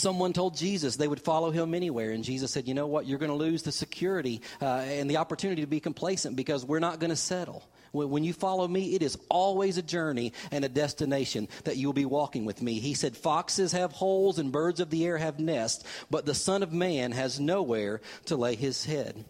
Someone 0.00 0.32
told 0.32 0.56
Jesus 0.56 0.96
they 0.96 1.08
would 1.08 1.20
follow 1.20 1.50
him 1.50 1.74
anywhere, 1.74 2.12
and 2.12 2.24
Jesus 2.24 2.50
said, 2.50 2.66
You 2.66 2.72
know 2.72 2.86
what? 2.86 3.06
You're 3.06 3.18
going 3.18 3.30
to 3.30 3.36
lose 3.36 3.62
the 3.62 3.70
security 3.70 4.40
uh, 4.62 4.64
and 4.64 5.10
the 5.10 5.18
opportunity 5.18 5.60
to 5.60 5.66
be 5.66 5.78
complacent 5.78 6.36
because 6.36 6.64
we're 6.64 6.78
not 6.78 7.00
going 7.00 7.10
to 7.10 7.16
settle. 7.16 7.68
When 7.92 8.24
you 8.24 8.32
follow 8.32 8.66
me, 8.66 8.94
it 8.94 9.02
is 9.02 9.18
always 9.28 9.76
a 9.76 9.82
journey 9.82 10.32
and 10.52 10.64
a 10.64 10.68
destination 10.68 11.48
that 11.64 11.76
you'll 11.76 11.92
be 11.92 12.06
walking 12.06 12.46
with 12.46 12.62
me. 12.62 12.78
He 12.78 12.94
said, 12.94 13.16
Foxes 13.16 13.72
have 13.72 13.92
holes 13.92 14.38
and 14.38 14.52
birds 14.52 14.80
of 14.80 14.88
the 14.88 15.04
air 15.04 15.18
have 15.18 15.38
nests, 15.38 15.84
but 16.08 16.24
the 16.24 16.34
Son 16.34 16.62
of 16.62 16.72
Man 16.72 17.12
has 17.12 17.38
nowhere 17.38 18.00
to 18.26 18.36
lay 18.36 18.54
his 18.54 18.84
head. 18.84 19.24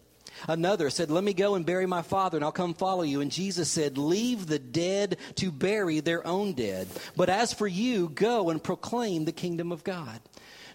Another 0.47 0.89
said, 0.89 1.11
Let 1.11 1.23
me 1.23 1.33
go 1.33 1.55
and 1.55 1.65
bury 1.65 1.85
my 1.85 2.01
father, 2.01 2.37
and 2.37 2.45
I'll 2.45 2.51
come 2.51 2.73
follow 2.73 3.03
you. 3.03 3.19
And 3.21 3.31
Jesus 3.31 3.69
said, 3.69 3.97
Leave 3.97 4.47
the 4.47 4.59
dead 4.59 5.17
to 5.35 5.51
bury 5.51 5.99
their 5.99 6.25
own 6.25 6.53
dead. 6.53 6.87
But 7.15 7.29
as 7.29 7.53
for 7.53 7.67
you, 7.67 8.09
go 8.09 8.49
and 8.49 8.63
proclaim 8.63 9.25
the 9.25 9.31
kingdom 9.31 9.71
of 9.71 9.83
God. 9.83 10.19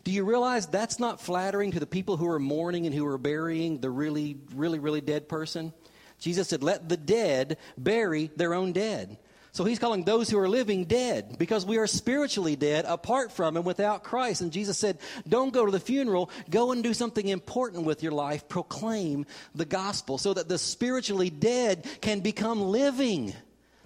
Do 0.06 0.12
you 0.12 0.22
realize 0.22 0.68
that's 0.68 1.00
not 1.00 1.20
flattering 1.20 1.72
to 1.72 1.80
the 1.80 1.86
people 1.86 2.16
who 2.16 2.30
are 2.30 2.38
mourning 2.38 2.86
and 2.86 2.94
who 2.94 3.04
are 3.08 3.18
burying 3.18 3.80
the 3.80 3.90
really, 3.90 4.38
really, 4.54 4.78
really 4.78 5.00
dead 5.00 5.28
person? 5.28 5.72
Jesus 6.20 6.46
said, 6.46 6.62
Let 6.62 6.88
the 6.88 6.96
dead 6.96 7.58
bury 7.76 8.30
their 8.36 8.54
own 8.54 8.70
dead. 8.70 9.18
So 9.50 9.64
he's 9.64 9.80
calling 9.80 10.04
those 10.04 10.30
who 10.30 10.38
are 10.38 10.48
living 10.48 10.84
dead 10.84 11.34
because 11.40 11.66
we 11.66 11.76
are 11.78 11.88
spiritually 11.88 12.54
dead 12.54 12.84
apart 12.86 13.32
from 13.32 13.56
and 13.56 13.66
without 13.66 14.04
Christ. 14.04 14.42
And 14.42 14.52
Jesus 14.52 14.78
said, 14.78 14.98
Don't 15.28 15.52
go 15.52 15.66
to 15.66 15.72
the 15.72 15.80
funeral, 15.80 16.30
go 16.50 16.70
and 16.70 16.84
do 16.84 16.94
something 16.94 17.26
important 17.26 17.84
with 17.84 18.00
your 18.04 18.12
life. 18.12 18.48
Proclaim 18.48 19.26
the 19.56 19.64
gospel 19.64 20.18
so 20.18 20.32
that 20.34 20.48
the 20.48 20.56
spiritually 20.56 21.30
dead 21.30 21.84
can 22.00 22.20
become 22.20 22.60
living. 22.60 23.34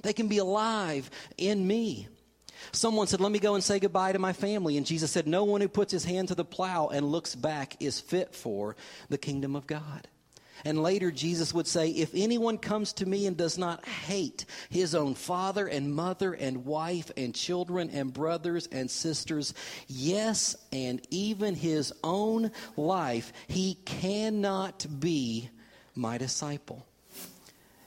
They 0.03 0.13
can 0.13 0.29
be 0.29 0.37
alive 0.37 1.11
in 1.39 1.67
me. 1.67 2.09
Someone 2.73 3.07
said, 3.07 3.21
Let 3.21 3.33
me 3.33 3.39
go 3.39 3.55
and 3.55 3.65
say 3.65 3.79
goodbye 3.79 4.13
to 4.13 4.19
my 4.19 4.33
family. 4.33 4.77
And 4.77 4.87
Jesus 4.87 5.11
said, 5.11 5.27
No 5.27 5.45
one 5.45 5.61
who 5.61 5.69
puts 5.69 5.93
his 5.93 6.05
hand 6.05 6.29
to 6.29 6.35
the 6.35 6.45
plow 6.45 6.89
and 6.89 7.11
looks 7.11 7.35
back 7.35 7.77
is 7.81 8.01
fit 8.01 8.35
for 8.35 8.77
the 9.09 9.19
kingdom 9.19 9.57
of 9.57 9.67
God. 9.67 10.09
And 10.65 10.83
later, 10.83 11.11
Jesus 11.11 11.55
would 11.55 11.67
say, 11.67 11.89
If 11.89 12.11
anyone 12.15 12.59
comes 12.59 12.93
to 12.95 13.07
me 13.07 13.27
and 13.27 13.37
does 13.37 13.57
not 13.57 13.87
hate 13.87 14.45
his 14.69 14.95
own 14.95 15.15
father 15.15 15.67
and 15.67 15.95
mother 15.95 16.35
and 16.35 16.65
wife 16.65 17.11
and 17.17 17.35
children 17.35 17.91
and 17.91 18.13
brothers 18.13 18.69
and 18.71 18.91
sisters, 18.91 19.55
yes, 19.89 20.57
and 20.73 21.01
even 21.11 21.55
his 21.55 21.93
own 22.05 22.51
life, 22.77 23.33
he 23.49 23.75
cannot 23.85 24.87
be 25.01 25.49
my 25.95 26.19
disciple. 26.19 26.87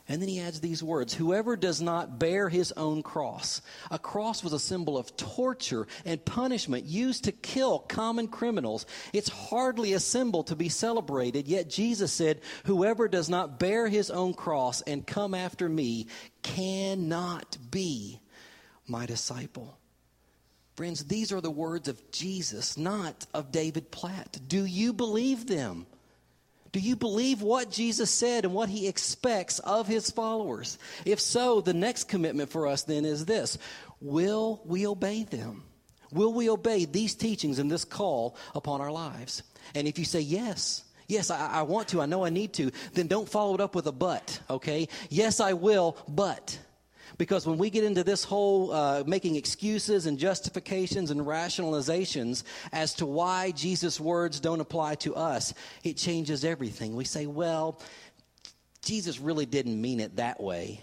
And 0.10 0.22
then 0.22 0.28
he 0.28 0.42
adds 0.42 0.60
these 0.60 0.84
words 0.84 1.14
Whoever 1.14 1.56
does 1.56 1.82
not 1.82 2.20
bear 2.20 2.50
his 2.50 2.74
own 2.74 3.04
cross. 3.04 3.62
A 3.90 3.98
cross 3.98 4.44
was 4.44 4.52
a 4.52 4.60
symbol 4.60 4.98
of 4.98 5.16
torture 5.16 5.88
and 6.04 6.24
punishment 6.24 6.86
used 6.86 7.24
to 7.24 7.32
kill 7.32 7.80
common 7.80 8.28
criminals. 8.28 8.86
It's 9.14 9.30
hardly 9.30 9.94
a 9.94 10.00
symbol 10.00 10.44
to 10.44 10.56
be 10.56 10.68
celebrated, 10.68 11.48
yet 11.48 11.70
Jesus 11.70 12.12
said, 12.12 12.42
Whoever 12.66 13.08
does 13.08 13.30
not 13.30 13.60
bear 13.60 13.88
his 13.88 14.12
own 14.12 14.34
cross 14.34 14.82
and 14.82 15.08
come 15.08 15.34
after 15.34 15.70
me 15.70 16.08
cannot 16.42 17.58
be 17.72 18.20
my 18.86 19.06
disciple. 19.06 19.78
Friends, 20.76 21.06
these 21.06 21.32
are 21.32 21.40
the 21.40 21.52
words 21.52 21.88
of 21.88 22.12
Jesus, 22.12 22.78
not 22.78 23.26
of 23.34 23.52
David 23.52 23.92
Platt. 23.92 24.40
Do 24.48 24.66
you 24.66 24.92
believe 24.92 25.46
them? 25.46 25.86
Do 26.74 26.80
you 26.80 26.96
believe 26.96 27.44
what 27.44 27.70
Jesus 27.70 28.10
said 28.10 28.46
and 28.46 28.54
what 28.54 28.68
he 28.68 28.88
expects 28.88 29.60
of 29.60 29.88
his 29.88 30.10
followers? 30.10 30.80
If 31.06 31.22
so, 31.22 31.62
the 31.62 31.74
next 31.74 32.06
commitment 32.06 32.50
for 32.50 32.68
us 32.68 32.84
then 32.84 33.06
is 33.06 33.26
this 33.26 33.58
Will 34.02 34.60
we 34.66 34.86
obey 34.86 35.24
them? 35.24 35.64
Will 36.12 36.34
we 36.34 36.50
obey 36.50 36.86
these 36.86 37.16
teachings 37.16 37.60
and 37.60 37.72
this 37.72 37.86
call 37.86 38.36
upon 38.54 38.82
our 38.82 38.92
lives? 38.92 39.44
And 39.76 39.88
if 39.88 39.98
you 39.98 40.06
say 40.06 40.20
yes, 40.20 40.84
yes, 41.08 41.30
I, 41.30 41.60
I 41.60 41.62
want 41.62 41.88
to, 41.90 42.02
I 42.02 42.08
know 42.08 42.26
I 42.26 42.30
need 42.30 42.54
to, 42.54 42.72
then 42.94 43.08
don't 43.08 43.30
follow 43.30 43.54
it 43.54 43.62
up 43.62 43.76
with 43.76 43.88
a 43.88 43.92
but, 43.92 44.40
okay? 44.50 44.88
Yes, 45.10 45.40
I 45.40 45.54
will, 45.54 45.96
but. 46.08 46.58
Because 47.18 47.46
when 47.46 47.58
we 47.58 47.70
get 47.70 47.84
into 47.84 48.04
this 48.04 48.24
whole 48.24 48.72
uh, 48.72 49.04
making 49.06 49.36
excuses 49.36 50.06
and 50.06 50.18
justifications 50.18 51.12
and 51.12 51.22
rationalizations 51.22 52.44
as 52.72 52.96
to 52.96 53.06
why 53.06 53.52
Jesus' 53.52 54.00
words 54.00 54.40
don't 54.40 54.60
apply 54.62 54.96
to 54.96 55.16
us, 55.16 55.54
it 55.84 55.98
changes 55.98 56.44
everything. 56.44 56.96
We 56.96 57.06
say, 57.06 57.26
well, 57.26 57.80
Jesus 58.82 59.20
really 59.20 59.46
didn't 59.46 59.80
mean 59.80 60.00
it 60.00 60.18
that 60.18 60.42
way. 60.42 60.82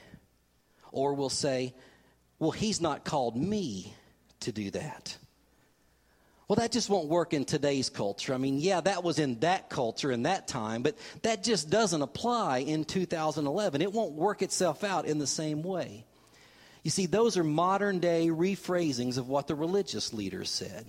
Or 0.93 1.15
we'll 1.15 1.29
say, 1.29 1.75
well, 2.39 2.51
he's 2.51 2.81
not 2.81 3.05
called 3.05 3.37
me 3.37 3.95
to 4.41 4.53
do 4.53 4.71
that. 4.71 5.17
Well, 6.49 6.57
that 6.57 6.73
just 6.73 6.91
won't 6.91 7.07
work 7.07 7.33
in 7.33 7.45
today's 7.45 7.89
culture. 7.91 8.35
I 8.35 8.37
mean, 8.37 8.59
yeah, 8.59 8.81
that 8.81 9.05
was 9.05 9.21
in 9.21 9.39
that 9.39 9.71
culture 9.71 10.11
in 10.11 10.25
that 10.25 10.49
time, 10.49 10.83
but 10.83 10.97
that 11.23 11.45
just 11.45 11.71
doesn't 11.71 12.03
apply 12.03 12.59
in 12.59 12.85
2011. 12.85 13.83
It 13.83 13.93
won't 13.93 14.15
work 14.15 14.43
itself 14.43 14.83
out 14.83 15.05
in 15.05 15.19
the 15.19 15.29
same 15.29 15.63
way. 15.63 16.07
You 16.83 16.91
see, 16.91 17.07
those 17.07 17.37
are 17.37 17.45
modern 17.45 17.99
day 17.99 18.29
rephrasings 18.29 19.19
of 19.19 19.29
what 19.29 19.47
the 19.47 19.55
religious 19.55 20.13
leaders 20.13 20.51
said. 20.51 20.87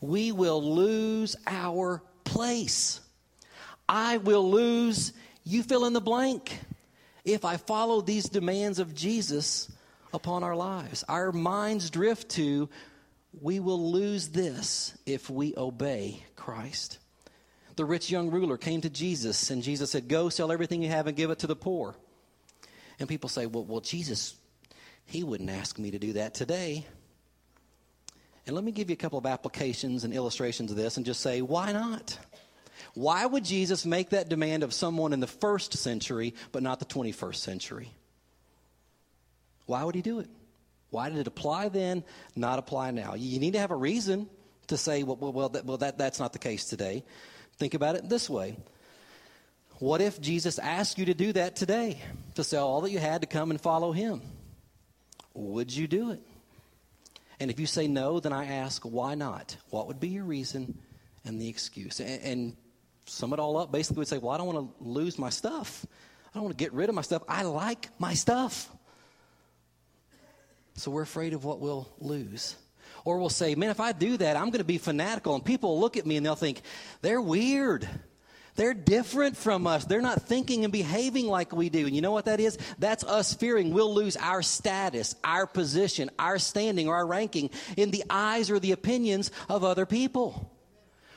We 0.00 0.32
will 0.32 0.62
lose 0.74 1.36
our 1.46 2.02
place. 2.24 3.00
I 3.88 4.16
will 4.18 4.50
lose, 4.50 5.12
you 5.44 5.62
fill 5.62 5.86
in 5.86 5.92
the 5.92 6.00
blank, 6.00 6.58
if 7.24 7.44
I 7.44 7.56
follow 7.56 8.00
these 8.00 8.28
demands 8.28 8.78
of 8.78 8.94
Jesus 8.94 9.70
upon 10.12 10.42
our 10.42 10.56
lives. 10.56 11.04
Our 11.08 11.32
minds 11.32 11.90
drift 11.90 12.30
to, 12.30 12.68
we 13.40 13.60
will 13.60 13.92
lose 13.92 14.28
this 14.28 14.96
if 15.06 15.30
we 15.30 15.54
obey 15.56 16.24
Christ. 16.34 16.98
The 17.76 17.84
rich 17.84 18.10
young 18.10 18.30
ruler 18.30 18.56
came 18.56 18.80
to 18.80 18.90
Jesus, 18.90 19.50
and 19.50 19.62
Jesus 19.62 19.90
said, 19.90 20.08
Go 20.08 20.30
sell 20.30 20.50
everything 20.50 20.82
you 20.82 20.88
have 20.88 21.06
and 21.06 21.16
give 21.16 21.30
it 21.30 21.40
to 21.40 21.46
the 21.46 21.56
poor. 21.56 21.94
And 22.98 23.08
people 23.08 23.28
say, 23.28 23.46
Well, 23.46 23.64
well 23.64 23.80
Jesus 23.80 24.34
he 25.06 25.22
wouldn't 25.22 25.50
ask 25.50 25.78
me 25.78 25.92
to 25.92 25.98
do 25.98 26.14
that 26.14 26.34
today. 26.34 26.84
And 28.46 28.54
let 28.54 28.64
me 28.64 28.72
give 28.72 28.90
you 28.90 28.94
a 28.94 28.98
couple 28.98 29.18
of 29.18 29.26
applications 29.26 30.04
and 30.04 30.12
illustrations 30.12 30.70
of 30.70 30.76
this 30.76 30.96
and 30.96 31.06
just 31.06 31.20
say, 31.20 31.42
why 31.42 31.72
not? 31.72 32.18
Why 32.94 33.26
would 33.26 33.44
Jesus 33.44 33.84
make 33.84 34.10
that 34.10 34.28
demand 34.28 34.62
of 34.62 34.72
someone 34.72 35.12
in 35.12 35.20
the 35.20 35.26
first 35.26 35.76
century 35.76 36.34
but 36.52 36.62
not 36.62 36.78
the 36.78 36.84
21st 36.84 37.36
century? 37.36 37.90
Why 39.66 39.82
would 39.82 39.94
he 39.94 40.02
do 40.02 40.20
it? 40.20 40.28
Why 40.90 41.08
did 41.08 41.18
it 41.18 41.26
apply 41.26 41.68
then, 41.70 42.04
not 42.36 42.58
apply 42.58 42.92
now? 42.92 43.14
You 43.14 43.40
need 43.40 43.54
to 43.54 43.58
have 43.58 43.72
a 43.72 43.76
reason 43.76 44.28
to 44.68 44.76
say, 44.76 45.02
well, 45.02 45.16
well, 45.16 45.48
that, 45.50 45.64
well 45.64 45.78
that, 45.78 45.98
that's 45.98 46.20
not 46.20 46.32
the 46.32 46.38
case 46.38 46.64
today. 46.64 47.04
Think 47.58 47.74
about 47.74 47.96
it 47.96 48.08
this 48.08 48.30
way. 48.30 48.56
What 49.78 50.00
if 50.00 50.20
Jesus 50.20 50.58
asked 50.58 50.98
you 50.98 51.06
to 51.06 51.14
do 51.14 51.32
that 51.32 51.56
today, 51.56 52.00
to 52.36 52.44
sell 52.44 52.66
all 52.66 52.80
that 52.82 52.92
you 52.92 52.98
had 52.98 53.20
to 53.22 53.26
come 53.26 53.50
and 53.50 53.60
follow 53.60 53.92
him? 53.92 54.22
Would 55.36 55.74
you 55.74 55.86
do 55.86 56.10
it? 56.10 56.20
And 57.38 57.50
if 57.50 57.60
you 57.60 57.66
say 57.66 57.86
no, 57.86 58.18
then 58.20 58.32
I 58.32 58.46
ask, 58.46 58.82
why 58.82 59.14
not? 59.14 59.56
What 59.70 59.86
would 59.88 60.00
be 60.00 60.08
your 60.08 60.24
reason 60.24 60.78
and 61.24 61.40
the 61.40 61.48
excuse? 61.48 62.00
And, 62.00 62.22
and 62.22 62.56
sum 63.04 63.32
it 63.32 63.38
all 63.38 63.58
up, 63.58 63.70
basically, 63.70 64.00
would 64.00 64.08
say, 64.08 64.18
well, 64.18 64.32
I 64.32 64.38
don't 64.38 64.46
want 64.46 64.78
to 64.78 64.84
lose 64.84 65.18
my 65.18 65.28
stuff. 65.30 65.84
I 66.28 66.38
don't 66.38 66.44
want 66.44 66.56
to 66.56 66.64
get 66.64 66.72
rid 66.72 66.88
of 66.88 66.94
my 66.94 67.02
stuff. 67.02 67.22
I 67.28 67.42
like 67.42 67.88
my 67.98 68.14
stuff. 68.14 68.70
So 70.74 70.90
we're 70.90 71.02
afraid 71.02 71.34
of 71.34 71.44
what 71.44 71.60
we'll 71.60 71.88
lose. 72.00 72.56
Or 73.04 73.18
we'll 73.18 73.28
say, 73.28 73.54
man, 73.54 73.70
if 73.70 73.80
I 73.80 73.92
do 73.92 74.16
that, 74.16 74.36
I'm 74.36 74.46
going 74.46 74.58
to 74.58 74.64
be 74.64 74.78
fanatical. 74.78 75.34
And 75.34 75.44
people 75.44 75.70
will 75.70 75.80
look 75.80 75.96
at 75.96 76.06
me 76.06 76.16
and 76.16 76.24
they'll 76.24 76.34
think, 76.34 76.62
they're 77.02 77.20
weird. 77.20 77.88
They're 78.56 78.74
different 78.74 79.36
from 79.36 79.66
us. 79.66 79.84
They're 79.84 80.00
not 80.00 80.22
thinking 80.22 80.64
and 80.64 80.72
behaving 80.72 81.26
like 81.26 81.54
we 81.54 81.68
do. 81.68 81.86
And 81.86 81.94
you 81.94 82.02
know 82.02 82.12
what 82.12 82.24
that 82.24 82.40
is? 82.40 82.58
That's 82.78 83.04
us 83.04 83.34
fearing 83.34 83.72
we'll 83.72 83.94
lose 83.94 84.16
our 84.16 84.42
status, 84.42 85.14
our 85.22 85.46
position, 85.46 86.10
our 86.18 86.38
standing, 86.38 86.88
or 86.88 86.96
our 86.96 87.06
ranking 87.06 87.50
in 87.76 87.90
the 87.90 88.04
eyes 88.10 88.50
or 88.50 88.58
the 88.58 88.72
opinions 88.72 89.30
of 89.48 89.62
other 89.62 89.86
people. 89.86 90.50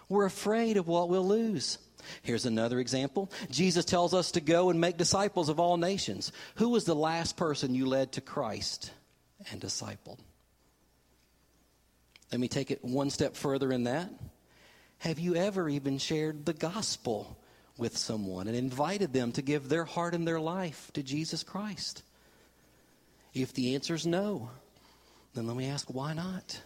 We're 0.10 0.26
afraid 0.26 0.78
of 0.78 0.88
what 0.88 1.10
we'll 1.10 1.28
lose. 1.28 1.78
Here's 2.24 2.46
another 2.46 2.80
example. 2.80 3.32
Jesus 3.50 3.86
tells 3.86 4.14
us 4.14 4.32
to 4.32 4.42
go 4.42 4.70
and 4.70 4.82
make 4.82 4.98
disciples 4.98 5.50
of 5.50 5.60
all 5.60 5.78
nations. 5.78 6.32
Who 6.56 6.70
was 6.70 6.86
the 6.86 6.96
last 6.96 7.38
person 7.38 7.76
you 7.76 7.86
led 7.86 8.14
to 8.14 8.22
Christ 8.22 8.92
and 9.52 9.62
discipled? 9.62 10.20
Let 12.32 12.42
me 12.42 12.48
take 12.48 12.72
it 12.72 12.84
one 12.84 13.10
step 13.10 13.36
further 13.36 13.72
in 13.72 13.84
that. 13.86 14.10
Have 15.00 15.20
you 15.20 15.36
ever 15.36 15.70
even 15.70 15.98
shared 15.98 16.46
the 16.46 16.54
gospel 16.54 17.38
with 17.78 17.98
someone 17.98 18.48
and 18.48 18.56
invited 18.56 19.14
them 19.14 19.32
to 19.34 19.42
give 19.42 19.70
their 19.70 19.86
heart 19.86 20.14
and 20.14 20.28
their 20.28 20.40
life 20.40 20.92
to 20.94 21.04
Jesus 21.04 21.44
Christ? 21.44 22.04
If 23.34 23.54
the 23.54 23.76
answer 23.76 23.96
is 23.96 24.06
no, 24.06 24.50
then 25.34 25.48
let 25.48 25.56
me 25.56 25.68
ask, 25.68 25.88
why 25.88 26.14
not? 26.14 26.62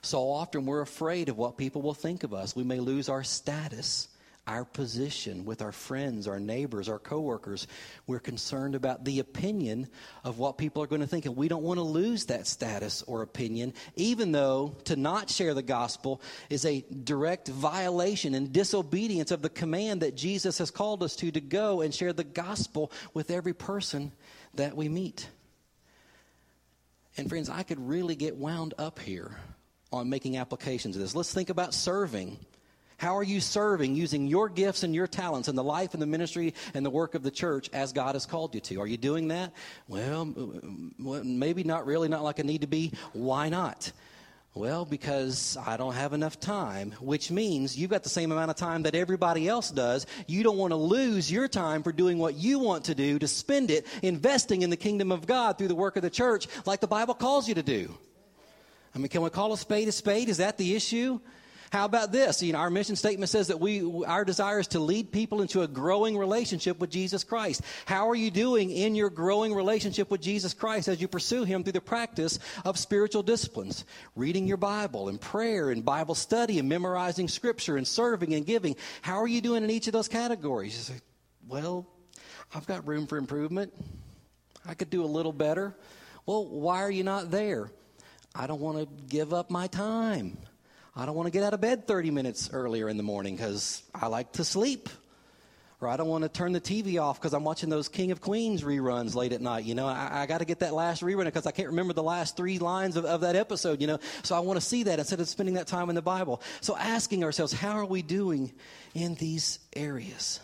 So 0.00 0.30
often 0.30 0.64
we're 0.64 0.80
afraid 0.80 1.28
of 1.28 1.36
what 1.36 1.58
people 1.58 1.82
will 1.82 1.94
think 1.94 2.22
of 2.24 2.32
us. 2.32 2.56
We 2.56 2.64
may 2.64 2.80
lose 2.80 3.08
our 3.08 3.24
status 3.24 4.08
our 4.48 4.64
position 4.64 5.44
with 5.44 5.60
our 5.60 5.72
friends, 5.72 6.26
our 6.26 6.40
neighbors, 6.40 6.88
our 6.88 6.98
coworkers. 6.98 7.66
We're 8.06 8.18
concerned 8.18 8.74
about 8.74 9.04
the 9.04 9.20
opinion 9.20 9.88
of 10.24 10.38
what 10.38 10.56
people 10.56 10.82
are 10.82 10.86
going 10.86 11.02
to 11.02 11.06
think. 11.06 11.26
And 11.26 11.36
we 11.36 11.48
don't 11.48 11.62
want 11.62 11.78
to 11.78 11.84
lose 11.84 12.24
that 12.26 12.46
status 12.46 13.02
or 13.02 13.20
opinion, 13.20 13.74
even 13.94 14.32
though 14.32 14.74
to 14.84 14.96
not 14.96 15.28
share 15.28 15.52
the 15.52 15.62
gospel 15.62 16.22
is 16.48 16.64
a 16.64 16.80
direct 17.04 17.48
violation 17.48 18.34
and 18.34 18.50
disobedience 18.50 19.30
of 19.30 19.42
the 19.42 19.50
command 19.50 20.00
that 20.00 20.16
Jesus 20.16 20.58
has 20.58 20.70
called 20.70 21.02
us 21.02 21.14
to 21.16 21.30
to 21.30 21.40
go 21.40 21.82
and 21.82 21.94
share 21.94 22.14
the 22.14 22.24
gospel 22.24 22.90
with 23.12 23.30
every 23.30 23.54
person 23.54 24.12
that 24.54 24.74
we 24.74 24.88
meet. 24.88 25.28
And 27.18 27.28
friends, 27.28 27.50
I 27.50 27.64
could 27.64 27.86
really 27.86 28.16
get 28.16 28.36
wound 28.36 28.72
up 28.78 28.98
here 28.98 29.36
on 29.92 30.08
making 30.08 30.38
applications 30.38 30.96
of 30.96 31.02
this. 31.02 31.14
Let's 31.14 31.34
think 31.34 31.50
about 31.50 31.74
serving. 31.74 32.38
How 32.98 33.16
are 33.16 33.22
you 33.22 33.40
serving 33.40 33.94
using 33.94 34.26
your 34.26 34.48
gifts 34.48 34.82
and 34.82 34.92
your 34.92 35.06
talents 35.06 35.46
in 35.46 35.54
the 35.54 35.62
life 35.62 35.94
and 35.94 36.02
the 36.02 36.06
ministry 36.06 36.52
and 36.74 36.84
the 36.84 36.90
work 36.90 37.14
of 37.14 37.22
the 37.22 37.30
church 37.30 37.70
as 37.72 37.92
God 37.92 38.16
has 38.16 38.26
called 38.26 38.56
you 38.56 38.60
to? 38.62 38.80
Are 38.80 38.88
you 38.88 38.96
doing 38.96 39.28
that? 39.28 39.52
Well, 39.86 40.24
maybe 40.98 41.62
not 41.62 41.86
really, 41.86 42.08
not 42.08 42.24
like 42.24 42.40
I 42.40 42.42
need 42.42 42.62
to 42.62 42.66
be. 42.66 42.92
Why 43.12 43.48
not? 43.50 43.92
Well, 44.52 44.84
because 44.84 45.56
I 45.64 45.76
don't 45.76 45.94
have 45.94 46.12
enough 46.12 46.40
time, 46.40 46.90
which 47.00 47.30
means 47.30 47.78
you've 47.78 47.90
got 47.90 48.02
the 48.02 48.08
same 48.08 48.32
amount 48.32 48.50
of 48.50 48.56
time 48.56 48.82
that 48.82 48.96
everybody 48.96 49.46
else 49.46 49.70
does. 49.70 50.04
You 50.26 50.42
don't 50.42 50.58
want 50.58 50.72
to 50.72 50.76
lose 50.76 51.30
your 51.30 51.46
time 51.46 51.84
for 51.84 51.92
doing 51.92 52.18
what 52.18 52.34
you 52.34 52.58
want 52.58 52.86
to 52.86 52.96
do, 52.96 53.20
to 53.20 53.28
spend 53.28 53.70
it 53.70 53.86
investing 54.02 54.62
in 54.62 54.70
the 54.70 54.76
kingdom 54.76 55.12
of 55.12 55.24
God 55.24 55.56
through 55.56 55.68
the 55.68 55.76
work 55.76 55.94
of 55.94 56.02
the 56.02 56.10
church, 56.10 56.48
like 56.66 56.80
the 56.80 56.88
Bible 56.88 57.14
calls 57.14 57.46
you 57.46 57.54
to 57.54 57.62
do. 57.62 57.96
I 58.92 58.98
mean, 58.98 59.08
can 59.08 59.22
we 59.22 59.30
call 59.30 59.52
a 59.52 59.56
spade 59.56 59.86
a 59.86 59.92
spade? 59.92 60.28
Is 60.28 60.38
that 60.38 60.58
the 60.58 60.74
issue? 60.74 61.20
How 61.70 61.84
about 61.84 62.12
this? 62.12 62.42
You 62.42 62.54
know, 62.54 62.60
our 62.60 62.70
mission 62.70 62.96
statement 62.96 63.28
says 63.28 63.48
that 63.48 63.60
we, 63.60 63.82
our 64.04 64.24
desire 64.24 64.58
is 64.58 64.68
to 64.68 64.80
lead 64.80 65.12
people 65.12 65.42
into 65.42 65.62
a 65.62 65.68
growing 65.68 66.16
relationship 66.16 66.78
with 66.78 66.90
Jesus 66.90 67.24
Christ. 67.24 67.62
How 67.84 68.08
are 68.08 68.14
you 68.14 68.30
doing 68.30 68.70
in 68.70 68.94
your 68.94 69.10
growing 69.10 69.54
relationship 69.54 70.10
with 70.10 70.22
Jesus 70.22 70.54
Christ 70.54 70.88
as 70.88 71.00
you 71.00 71.08
pursue 71.08 71.44
Him 71.44 71.62
through 71.62 71.72
the 71.72 71.80
practice 71.80 72.38
of 72.64 72.78
spiritual 72.78 73.22
disciplines? 73.22 73.84
Reading 74.16 74.46
your 74.46 74.56
Bible 74.56 75.08
and 75.08 75.20
prayer 75.20 75.70
and 75.70 75.84
Bible 75.84 76.14
study 76.14 76.58
and 76.58 76.68
memorizing 76.68 77.28
Scripture 77.28 77.76
and 77.76 77.86
serving 77.86 78.34
and 78.34 78.46
giving. 78.46 78.74
How 79.02 79.20
are 79.20 79.28
you 79.28 79.42
doing 79.42 79.62
in 79.62 79.70
each 79.70 79.88
of 79.88 79.92
those 79.92 80.08
categories? 80.08 80.74
Say, 80.74 80.94
well, 81.46 81.86
I've 82.54 82.66
got 82.66 82.86
room 82.86 83.06
for 83.06 83.18
improvement. 83.18 83.74
I 84.66 84.74
could 84.74 84.88
do 84.88 85.04
a 85.04 85.06
little 85.06 85.32
better. 85.32 85.74
Well, 86.24 86.46
why 86.46 86.82
are 86.82 86.90
you 86.90 87.04
not 87.04 87.30
there? 87.30 87.70
I 88.34 88.46
don't 88.46 88.60
want 88.60 88.78
to 88.78 89.04
give 89.06 89.34
up 89.34 89.50
my 89.50 89.66
time. 89.66 90.38
I 90.98 91.06
don't 91.06 91.14
want 91.14 91.28
to 91.28 91.30
get 91.30 91.44
out 91.44 91.54
of 91.54 91.60
bed 91.60 91.86
30 91.86 92.10
minutes 92.10 92.50
earlier 92.52 92.88
in 92.88 92.96
the 92.96 93.04
morning 93.04 93.36
because 93.36 93.84
I 93.94 94.08
like 94.08 94.32
to 94.32 94.44
sleep. 94.44 94.88
Or 95.80 95.86
I 95.86 95.96
don't 95.96 96.08
want 96.08 96.24
to 96.24 96.28
turn 96.28 96.50
the 96.50 96.60
TV 96.60 97.00
off 97.00 97.20
because 97.20 97.32
I'm 97.34 97.44
watching 97.44 97.70
those 97.70 97.88
King 97.88 98.10
of 98.10 98.20
Queens 98.20 98.64
reruns 98.64 99.14
late 99.14 99.32
at 99.32 99.40
night. 99.40 99.64
You 99.64 99.76
know, 99.76 99.86
I, 99.86 100.22
I 100.22 100.26
got 100.26 100.38
to 100.38 100.44
get 100.44 100.58
that 100.58 100.74
last 100.74 101.00
rerun 101.02 101.26
because 101.26 101.46
I 101.46 101.52
can't 101.52 101.68
remember 101.68 101.92
the 101.92 102.02
last 102.02 102.36
three 102.36 102.58
lines 102.58 102.96
of, 102.96 103.04
of 103.04 103.20
that 103.20 103.36
episode, 103.36 103.80
you 103.80 103.86
know. 103.86 104.00
So 104.24 104.34
I 104.34 104.40
want 104.40 104.58
to 104.58 104.66
see 104.66 104.82
that 104.82 104.98
instead 104.98 105.20
of 105.20 105.28
spending 105.28 105.54
that 105.54 105.68
time 105.68 105.88
in 105.88 105.94
the 105.94 106.02
Bible. 106.02 106.42
So 106.60 106.76
asking 106.76 107.22
ourselves, 107.22 107.52
how 107.52 107.78
are 107.78 107.84
we 107.84 108.02
doing 108.02 108.52
in 108.92 109.14
these 109.14 109.60
areas? 109.76 110.40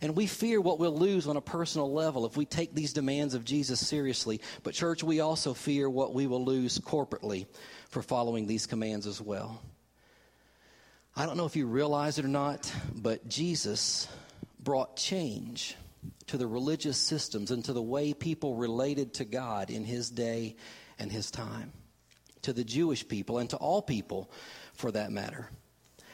And 0.00 0.16
we 0.16 0.26
fear 0.26 0.62
what 0.62 0.78
we'll 0.78 0.96
lose 0.96 1.26
on 1.26 1.36
a 1.36 1.42
personal 1.42 1.92
level 1.92 2.24
if 2.24 2.34
we 2.34 2.46
take 2.46 2.74
these 2.74 2.94
demands 2.94 3.34
of 3.34 3.44
Jesus 3.44 3.86
seriously. 3.86 4.40
But, 4.62 4.72
church, 4.72 5.02
we 5.02 5.20
also 5.20 5.52
fear 5.52 5.90
what 5.90 6.14
we 6.14 6.26
will 6.26 6.46
lose 6.46 6.78
corporately 6.78 7.44
for 7.90 8.02
following 8.02 8.46
these 8.46 8.66
commands 8.66 9.06
as 9.06 9.20
well. 9.20 9.60
I 11.16 11.26
don't 11.26 11.36
know 11.36 11.44
if 11.44 11.56
you 11.56 11.66
realize 11.66 12.18
it 12.18 12.24
or 12.24 12.28
not, 12.28 12.72
but 12.94 13.28
Jesus 13.28 14.08
brought 14.62 14.96
change 14.96 15.76
to 16.28 16.38
the 16.38 16.46
religious 16.46 16.96
systems 16.96 17.50
and 17.50 17.64
to 17.64 17.72
the 17.72 17.82
way 17.82 18.14
people 18.14 18.54
related 18.54 19.14
to 19.14 19.24
God 19.24 19.70
in 19.70 19.84
his 19.84 20.08
day 20.08 20.56
and 20.98 21.10
his 21.10 21.30
time, 21.30 21.72
to 22.42 22.52
the 22.52 22.64
Jewish 22.64 23.06
people 23.06 23.38
and 23.38 23.50
to 23.50 23.56
all 23.56 23.82
people 23.82 24.30
for 24.74 24.92
that 24.92 25.10
matter. 25.10 25.50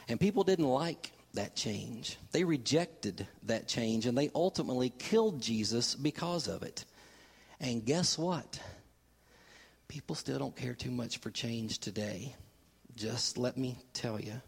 And 0.07 0.19
people 0.19 0.43
didn't 0.43 0.65
like 0.67 1.11
that 1.35 1.55
change. 1.55 2.17
They 2.31 2.43
rejected 2.43 3.27
that 3.43 3.67
change 3.67 4.07
and 4.07 4.17
they 4.17 4.31
ultimately 4.33 4.89
killed 4.89 5.41
Jesus 5.41 5.93
because 5.93 6.47
of 6.47 6.63
it. 6.63 6.85
And 7.59 7.85
guess 7.85 8.17
what? 8.17 8.59
People 9.87 10.15
still 10.15 10.39
don't 10.39 10.55
care 10.55 10.73
too 10.73 10.91
much 10.91 11.17
for 11.17 11.31
change 11.31 11.79
today. 11.79 12.35
Just 12.95 13.37
let 13.37 13.57
me 13.57 13.77
tell 13.93 14.19
you. 14.19 14.41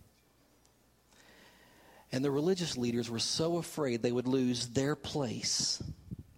And 2.12 2.26
the 2.26 2.32
religious 2.32 2.76
leaders 2.76 3.10
were 3.10 3.20
so 3.20 3.58
afraid 3.58 4.02
they 4.02 4.12
would 4.12 4.28
lose 4.28 4.68
their 4.70 4.96
place, 4.96 5.82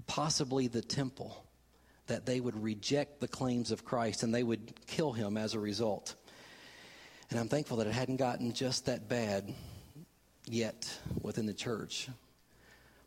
possibly 0.05 0.67
the 0.67 0.81
temple, 0.81 1.45
that 2.07 2.25
they 2.25 2.41
would 2.41 2.61
reject 2.61 3.21
the 3.21 3.27
claims 3.27 3.71
of 3.71 3.85
Christ 3.85 4.23
and 4.23 4.35
they 4.35 4.43
would 4.43 4.73
kill 4.87 5.13
him 5.13 5.37
as 5.37 5.53
a 5.53 5.59
result. 5.59 6.15
And 7.29 7.39
I'm 7.39 7.47
thankful 7.47 7.77
that 7.77 7.87
it 7.87 7.93
hadn't 7.93 8.17
gotten 8.17 8.51
just 8.51 8.87
that 8.87 9.07
bad 9.07 9.53
yet 10.45 10.93
within 11.21 11.45
the 11.45 11.53
church. 11.53 12.09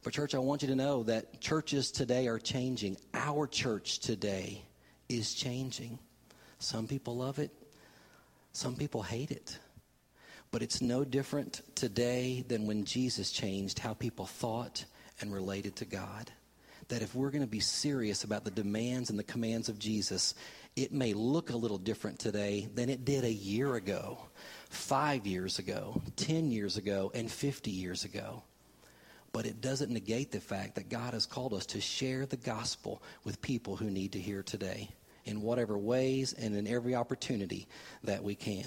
But, 0.02 0.14
church, 0.14 0.34
I 0.34 0.38
want 0.38 0.62
you 0.62 0.68
to 0.68 0.76
know 0.76 1.02
that 1.04 1.40
churches 1.40 1.90
today 1.90 2.26
are 2.28 2.38
changing. 2.38 2.96
Our 3.12 3.46
church 3.46 4.00
today 4.00 4.62
is 5.08 5.34
changing. 5.34 5.98
Some 6.58 6.86
people 6.86 7.16
love 7.16 7.38
it, 7.38 7.50
some 8.52 8.76
people 8.76 9.02
hate 9.02 9.30
it. 9.30 9.58
But 10.50 10.62
it's 10.62 10.80
no 10.80 11.04
different 11.04 11.62
today 11.74 12.44
than 12.46 12.66
when 12.66 12.84
Jesus 12.84 13.32
changed 13.32 13.80
how 13.80 13.92
people 13.94 14.26
thought 14.26 14.84
and 15.20 15.34
related 15.34 15.74
to 15.76 15.84
God. 15.84 16.30
That 16.88 17.02
if 17.02 17.14
we're 17.14 17.30
going 17.30 17.42
to 17.42 17.48
be 17.48 17.60
serious 17.60 18.24
about 18.24 18.44
the 18.44 18.50
demands 18.50 19.10
and 19.10 19.18
the 19.18 19.24
commands 19.24 19.68
of 19.68 19.78
Jesus, 19.78 20.34
it 20.76 20.92
may 20.92 21.12
look 21.12 21.50
a 21.50 21.56
little 21.56 21.78
different 21.78 22.18
today 22.18 22.68
than 22.74 22.88
it 22.88 23.04
did 23.04 23.24
a 23.24 23.32
year 23.32 23.74
ago, 23.74 24.18
five 24.68 25.26
years 25.26 25.58
ago, 25.58 26.00
10 26.16 26.50
years 26.50 26.76
ago, 26.76 27.10
and 27.14 27.30
50 27.30 27.70
years 27.70 28.04
ago. 28.04 28.42
But 29.34 29.46
it 29.46 29.60
doesn't 29.60 29.90
negate 29.90 30.30
the 30.30 30.38
fact 30.38 30.76
that 30.76 30.88
God 30.88 31.12
has 31.12 31.26
called 31.26 31.54
us 31.54 31.66
to 31.66 31.80
share 31.80 32.24
the 32.24 32.36
gospel 32.36 33.02
with 33.24 33.42
people 33.42 33.74
who 33.74 33.90
need 33.90 34.12
to 34.12 34.20
hear 34.20 34.44
today 34.44 34.90
in 35.24 35.42
whatever 35.42 35.76
ways 35.76 36.32
and 36.34 36.54
in 36.54 36.68
every 36.68 36.94
opportunity 36.94 37.66
that 38.04 38.22
we 38.22 38.36
can. 38.36 38.64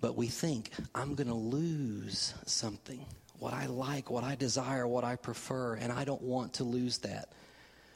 But 0.00 0.16
we 0.16 0.28
think, 0.28 0.70
I'm 0.94 1.16
going 1.16 1.28
to 1.28 1.34
lose 1.34 2.32
something. 2.46 3.04
What 3.40 3.52
I 3.52 3.66
like, 3.66 4.10
what 4.10 4.24
I 4.24 4.36
desire, 4.36 4.88
what 4.88 5.04
I 5.04 5.16
prefer, 5.16 5.74
and 5.74 5.92
I 5.92 6.04
don't 6.04 6.22
want 6.22 6.54
to 6.54 6.64
lose 6.64 6.96
that. 7.00 7.32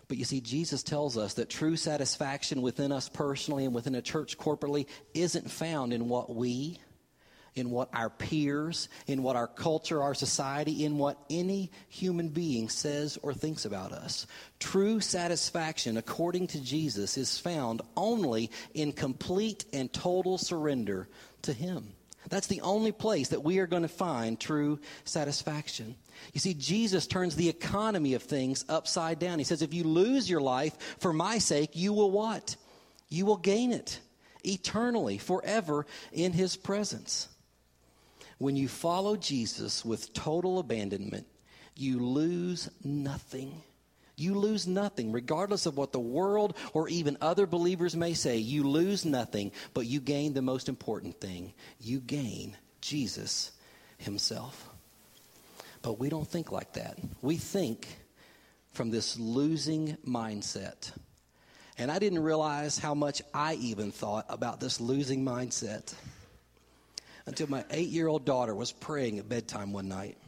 But 0.08 0.18
you 0.18 0.26
see, 0.26 0.42
Jesus 0.42 0.82
tells 0.82 1.16
us 1.16 1.32
that 1.34 1.48
true 1.48 1.76
satisfaction 1.76 2.60
within 2.60 2.92
us 2.92 3.08
personally 3.08 3.64
and 3.64 3.74
within 3.74 3.94
a 3.94 4.02
church 4.02 4.36
corporately 4.36 4.88
isn't 5.14 5.50
found 5.50 5.94
in 5.94 6.10
what 6.10 6.34
we 6.34 6.80
in 7.54 7.70
what 7.70 7.88
our 7.92 8.10
peers, 8.10 8.88
in 9.06 9.22
what 9.22 9.36
our 9.36 9.46
culture, 9.46 10.02
our 10.02 10.14
society, 10.14 10.84
in 10.84 10.98
what 10.98 11.18
any 11.28 11.70
human 11.88 12.28
being 12.28 12.68
says 12.68 13.18
or 13.22 13.34
thinks 13.34 13.64
about 13.64 13.92
us. 13.92 14.26
True 14.58 15.00
satisfaction, 15.00 15.96
according 15.96 16.46
to 16.48 16.60
Jesus, 16.62 17.18
is 17.18 17.38
found 17.38 17.82
only 17.96 18.50
in 18.74 18.92
complete 18.92 19.64
and 19.72 19.92
total 19.92 20.38
surrender 20.38 21.08
to 21.42 21.52
Him. 21.52 21.92
That's 22.28 22.46
the 22.46 22.60
only 22.60 22.92
place 22.92 23.28
that 23.28 23.42
we 23.42 23.58
are 23.58 23.66
going 23.66 23.82
to 23.82 23.88
find 23.88 24.38
true 24.38 24.78
satisfaction. 25.04 25.96
You 26.32 26.40
see, 26.40 26.54
Jesus 26.54 27.06
turns 27.06 27.34
the 27.34 27.48
economy 27.48 28.14
of 28.14 28.22
things 28.22 28.64
upside 28.68 29.18
down. 29.18 29.38
He 29.38 29.44
says, 29.44 29.60
if 29.60 29.74
you 29.74 29.84
lose 29.84 30.30
your 30.30 30.40
life 30.40 30.96
for 31.00 31.12
my 31.12 31.38
sake, 31.38 31.70
you 31.74 31.92
will 31.92 32.10
what? 32.10 32.56
You 33.08 33.26
will 33.26 33.36
gain 33.36 33.72
it 33.72 34.00
eternally, 34.44 35.18
forever 35.18 35.84
in 36.12 36.32
His 36.32 36.56
presence. 36.56 37.28
When 38.42 38.56
you 38.56 38.66
follow 38.66 39.16
Jesus 39.16 39.84
with 39.84 40.12
total 40.14 40.58
abandonment, 40.58 41.28
you 41.76 42.00
lose 42.00 42.68
nothing. 42.82 43.62
You 44.16 44.34
lose 44.34 44.66
nothing, 44.66 45.12
regardless 45.12 45.64
of 45.64 45.76
what 45.76 45.92
the 45.92 46.00
world 46.00 46.56
or 46.72 46.88
even 46.88 47.16
other 47.20 47.46
believers 47.46 47.94
may 47.94 48.14
say. 48.14 48.38
You 48.38 48.64
lose 48.64 49.04
nothing, 49.04 49.52
but 49.74 49.86
you 49.86 50.00
gain 50.00 50.34
the 50.34 50.42
most 50.42 50.68
important 50.68 51.20
thing. 51.20 51.52
You 51.78 52.00
gain 52.00 52.56
Jesus 52.80 53.52
Himself. 53.98 54.68
But 55.80 56.00
we 56.00 56.08
don't 56.08 56.26
think 56.26 56.50
like 56.50 56.72
that. 56.72 56.98
We 57.20 57.36
think 57.36 57.86
from 58.72 58.90
this 58.90 59.16
losing 59.20 59.96
mindset. 60.04 60.90
And 61.78 61.92
I 61.92 62.00
didn't 62.00 62.24
realize 62.24 62.76
how 62.76 62.94
much 62.94 63.22
I 63.32 63.54
even 63.54 63.92
thought 63.92 64.26
about 64.28 64.58
this 64.58 64.80
losing 64.80 65.24
mindset 65.24 65.94
until 67.26 67.48
my 67.48 67.64
eight 67.70 67.88
year 67.88 68.08
old 68.08 68.24
daughter 68.24 68.54
was 68.54 68.72
praying 68.72 69.18
at 69.18 69.28
bedtime 69.28 69.72
one 69.72 69.88
night. 69.88 70.18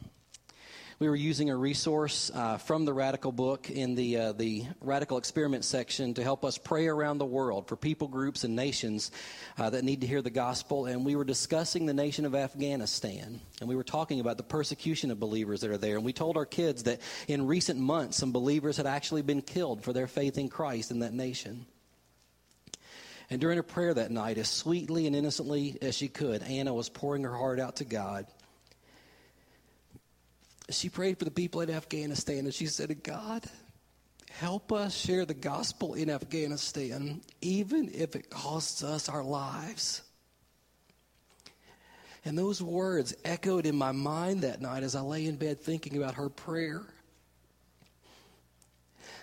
We 0.97 1.09
were 1.09 1.15
using 1.17 1.49
a 1.49 1.57
resource 1.57 2.31
uh, 2.33 2.55
from 2.55 2.85
the 2.85 2.93
Radical 2.93 3.33
book 3.33 3.69
in 3.69 3.95
the, 3.95 4.17
uh, 4.17 4.31
the 4.31 4.63
Radical 4.79 5.17
Experiment 5.17 5.65
section 5.65 6.13
to 6.13 6.23
help 6.23 6.45
us 6.45 6.57
pray 6.57 6.87
around 6.87 7.17
the 7.17 7.25
world 7.25 7.67
for 7.67 7.75
people, 7.75 8.07
groups, 8.07 8.45
and 8.45 8.55
nations 8.55 9.11
uh, 9.57 9.69
that 9.71 9.83
need 9.83 9.99
to 10.01 10.07
hear 10.07 10.21
the 10.21 10.29
gospel. 10.29 10.85
And 10.85 11.05
we 11.05 11.17
were 11.17 11.25
discussing 11.25 11.85
the 11.85 11.93
nation 11.93 12.23
of 12.23 12.33
Afghanistan. 12.33 13.41
And 13.59 13.67
we 13.67 13.75
were 13.75 13.83
talking 13.83 14.21
about 14.21 14.37
the 14.37 14.43
persecution 14.43 15.11
of 15.11 15.19
believers 15.19 15.59
that 15.61 15.69
are 15.69 15.77
there. 15.77 15.97
And 15.97 16.05
we 16.05 16.13
told 16.13 16.37
our 16.37 16.45
kids 16.45 16.83
that 16.83 17.01
in 17.27 17.45
recent 17.45 17.77
months, 17.77 18.15
some 18.15 18.31
believers 18.31 18.77
had 18.77 18.87
actually 18.87 19.21
been 19.21 19.41
killed 19.41 19.83
for 19.83 19.91
their 19.91 20.07
faith 20.07 20.37
in 20.37 20.47
Christ 20.47 20.91
in 20.91 20.99
that 20.99 21.13
nation. 21.13 21.65
And 23.29 23.41
during 23.41 23.57
a 23.57 23.63
prayer 23.63 23.93
that 23.93 24.11
night, 24.11 24.37
as 24.37 24.49
sweetly 24.49 25.07
and 25.07 25.15
innocently 25.15 25.77
as 25.81 25.95
she 25.95 26.07
could, 26.07 26.43
Anna 26.43 26.73
was 26.73 26.89
pouring 26.89 27.23
her 27.23 27.35
heart 27.35 27.59
out 27.59 27.77
to 27.77 27.85
God. 27.85 28.27
She 30.69 30.89
prayed 30.89 31.17
for 31.17 31.25
the 31.25 31.31
people 31.31 31.61
in 31.61 31.69
Afghanistan 31.69 32.39
and 32.39 32.53
she 32.53 32.67
said, 32.67 33.03
God, 33.03 33.43
help 34.31 34.71
us 34.71 34.95
share 34.95 35.25
the 35.25 35.33
gospel 35.33 35.93
in 35.93 36.09
Afghanistan, 36.09 37.21
even 37.41 37.91
if 37.93 38.15
it 38.15 38.29
costs 38.29 38.83
us 38.83 39.09
our 39.09 39.23
lives. 39.23 40.01
And 42.25 42.37
those 42.37 42.61
words 42.61 43.15
echoed 43.23 43.67
in 43.67 43.75
my 43.75 43.91
mind 43.91 44.41
that 44.41 44.59
night 44.59 44.81
as 44.81 44.95
I 44.95 45.01
lay 45.01 45.27
in 45.27 45.35
bed 45.35 45.61
thinking 45.61 45.97
about 45.97 46.15
her 46.15 46.29
prayer. 46.29 46.81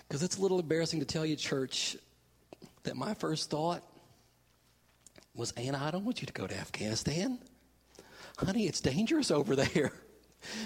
Because 0.07 0.23
it's 0.23 0.37
a 0.37 0.41
little 0.41 0.59
embarrassing 0.59 1.01
to 1.01 1.05
tell 1.05 1.25
you, 1.25 1.35
church, 1.35 1.97
that 2.83 2.95
my 2.95 3.13
first 3.13 3.49
thought 3.49 3.83
was 5.35 5.51
Anna, 5.51 5.79
I 5.83 5.91
don't 5.91 6.05
want 6.05 6.21
you 6.21 6.27
to 6.27 6.33
go 6.33 6.47
to 6.47 6.55
Afghanistan. 6.55 7.39
Honey, 8.37 8.67
it's 8.67 8.81
dangerous 8.81 9.31
over 9.31 9.55
there. 9.55 9.91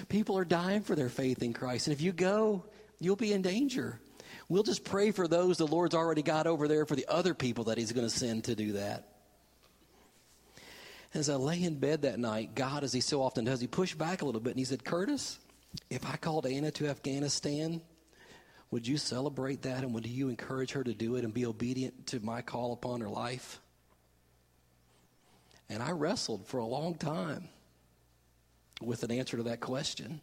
People 0.08 0.36
are 0.36 0.44
dying 0.44 0.82
for 0.82 0.94
their 0.94 1.08
faith 1.08 1.42
in 1.42 1.52
Christ. 1.52 1.86
And 1.86 1.94
if 1.94 2.00
you 2.00 2.12
go, 2.12 2.64
you'll 2.98 3.16
be 3.16 3.32
in 3.32 3.42
danger. 3.42 4.00
We'll 4.48 4.62
just 4.62 4.84
pray 4.84 5.10
for 5.10 5.28
those 5.28 5.58
the 5.58 5.66
Lord's 5.66 5.94
already 5.94 6.22
got 6.22 6.46
over 6.46 6.68
there 6.68 6.86
for 6.86 6.96
the 6.96 7.06
other 7.08 7.34
people 7.34 7.64
that 7.64 7.78
He's 7.78 7.92
going 7.92 8.06
to 8.06 8.14
send 8.14 8.44
to 8.44 8.54
do 8.54 8.72
that. 8.72 9.08
As 11.14 11.30
I 11.30 11.36
lay 11.36 11.62
in 11.62 11.78
bed 11.78 12.02
that 12.02 12.18
night, 12.18 12.54
God, 12.54 12.84
as 12.84 12.92
He 12.92 13.00
so 13.00 13.22
often 13.22 13.44
does, 13.44 13.60
He 13.60 13.66
pushed 13.66 13.96
back 13.96 14.22
a 14.22 14.26
little 14.26 14.40
bit 14.40 14.50
and 14.50 14.58
He 14.58 14.64
said, 14.64 14.84
Curtis, 14.84 15.38
if 15.90 16.04
I 16.06 16.16
called 16.16 16.46
Anna 16.46 16.70
to 16.72 16.88
Afghanistan, 16.88 17.80
would 18.70 18.86
you 18.86 18.96
celebrate 18.96 19.62
that 19.62 19.82
and 19.82 19.94
would 19.94 20.06
you 20.06 20.28
encourage 20.28 20.72
her 20.72 20.84
to 20.84 20.92
do 20.92 21.16
it 21.16 21.24
and 21.24 21.32
be 21.32 21.46
obedient 21.46 22.06
to 22.08 22.20
my 22.20 22.42
call 22.42 22.72
upon 22.72 23.00
her 23.00 23.08
life? 23.08 23.60
And 25.70 25.82
I 25.82 25.90
wrestled 25.90 26.46
for 26.46 26.58
a 26.58 26.66
long 26.66 26.94
time 26.94 27.48
with 28.80 29.02
an 29.02 29.10
answer 29.10 29.36
to 29.36 29.42
that 29.44 29.60
question. 29.60 30.20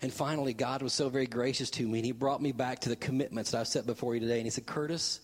And 0.00 0.12
finally, 0.12 0.54
God 0.54 0.82
was 0.82 0.92
so 0.92 1.08
very 1.08 1.26
gracious 1.26 1.70
to 1.70 1.86
me, 1.86 1.98
and 1.98 2.06
He 2.06 2.12
brought 2.12 2.40
me 2.40 2.52
back 2.52 2.80
to 2.80 2.88
the 2.88 2.96
commitments 2.96 3.50
that 3.50 3.58
I've 3.58 3.68
set 3.68 3.84
before 3.84 4.14
you 4.14 4.20
today. 4.20 4.36
And 4.36 4.46
He 4.46 4.50
said, 4.50 4.66
Curtis, 4.66 5.20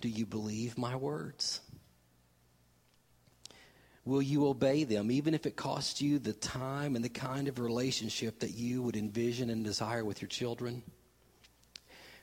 do 0.00 0.08
you 0.08 0.26
believe 0.26 0.78
my 0.78 0.94
words? 0.94 1.60
Will 4.04 4.22
you 4.22 4.46
obey 4.46 4.84
them, 4.84 5.10
even 5.10 5.34
if 5.34 5.46
it 5.46 5.56
costs 5.56 6.00
you 6.00 6.20
the 6.20 6.32
time 6.32 6.94
and 6.94 7.04
the 7.04 7.08
kind 7.08 7.48
of 7.48 7.58
relationship 7.58 8.38
that 8.38 8.54
you 8.54 8.80
would 8.82 8.94
envision 8.94 9.50
and 9.50 9.64
desire 9.64 10.04
with 10.04 10.22
your 10.22 10.28
children? 10.28 10.84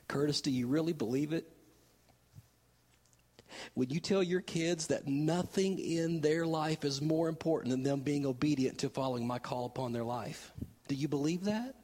Curtis, 0.08 0.40
do 0.40 0.50
you 0.50 0.66
really 0.66 0.94
believe 0.94 1.34
it? 1.34 1.46
Would 3.74 3.92
you 3.92 4.00
tell 4.00 4.22
your 4.22 4.40
kids 4.40 4.88
that 4.88 5.06
nothing 5.06 5.78
in 5.78 6.20
their 6.20 6.46
life 6.46 6.84
is 6.84 7.00
more 7.00 7.28
important 7.28 7.70
than 7.70 7.82
them 7.82 8.00
being 8.00 8.26
obedient 8.26 8.78
to 8.78 8.88
following 8.88 9.26
my 9.26 9.38
call 9.38 9.66
upon 9.66 9.92
their 9.92 10.04
life? 10.04 10.52
Do 10.88 10.94
you 10.94 11.08
believe 11.08 11.44
that? 11.44 11.74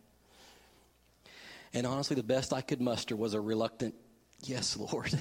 And 1.73 1.87
honestly, 1.87 2.17
the 2.17 2.23
best 2.23 2.53
I 2.53 2.61
could 2.61 2.81
muster 2.81 3.17
was 3.17 3.35
a 3.35 3.41
reluctant, 3.41 3.95
Yes, 4.43 4.77
Lord. 4.77 5.13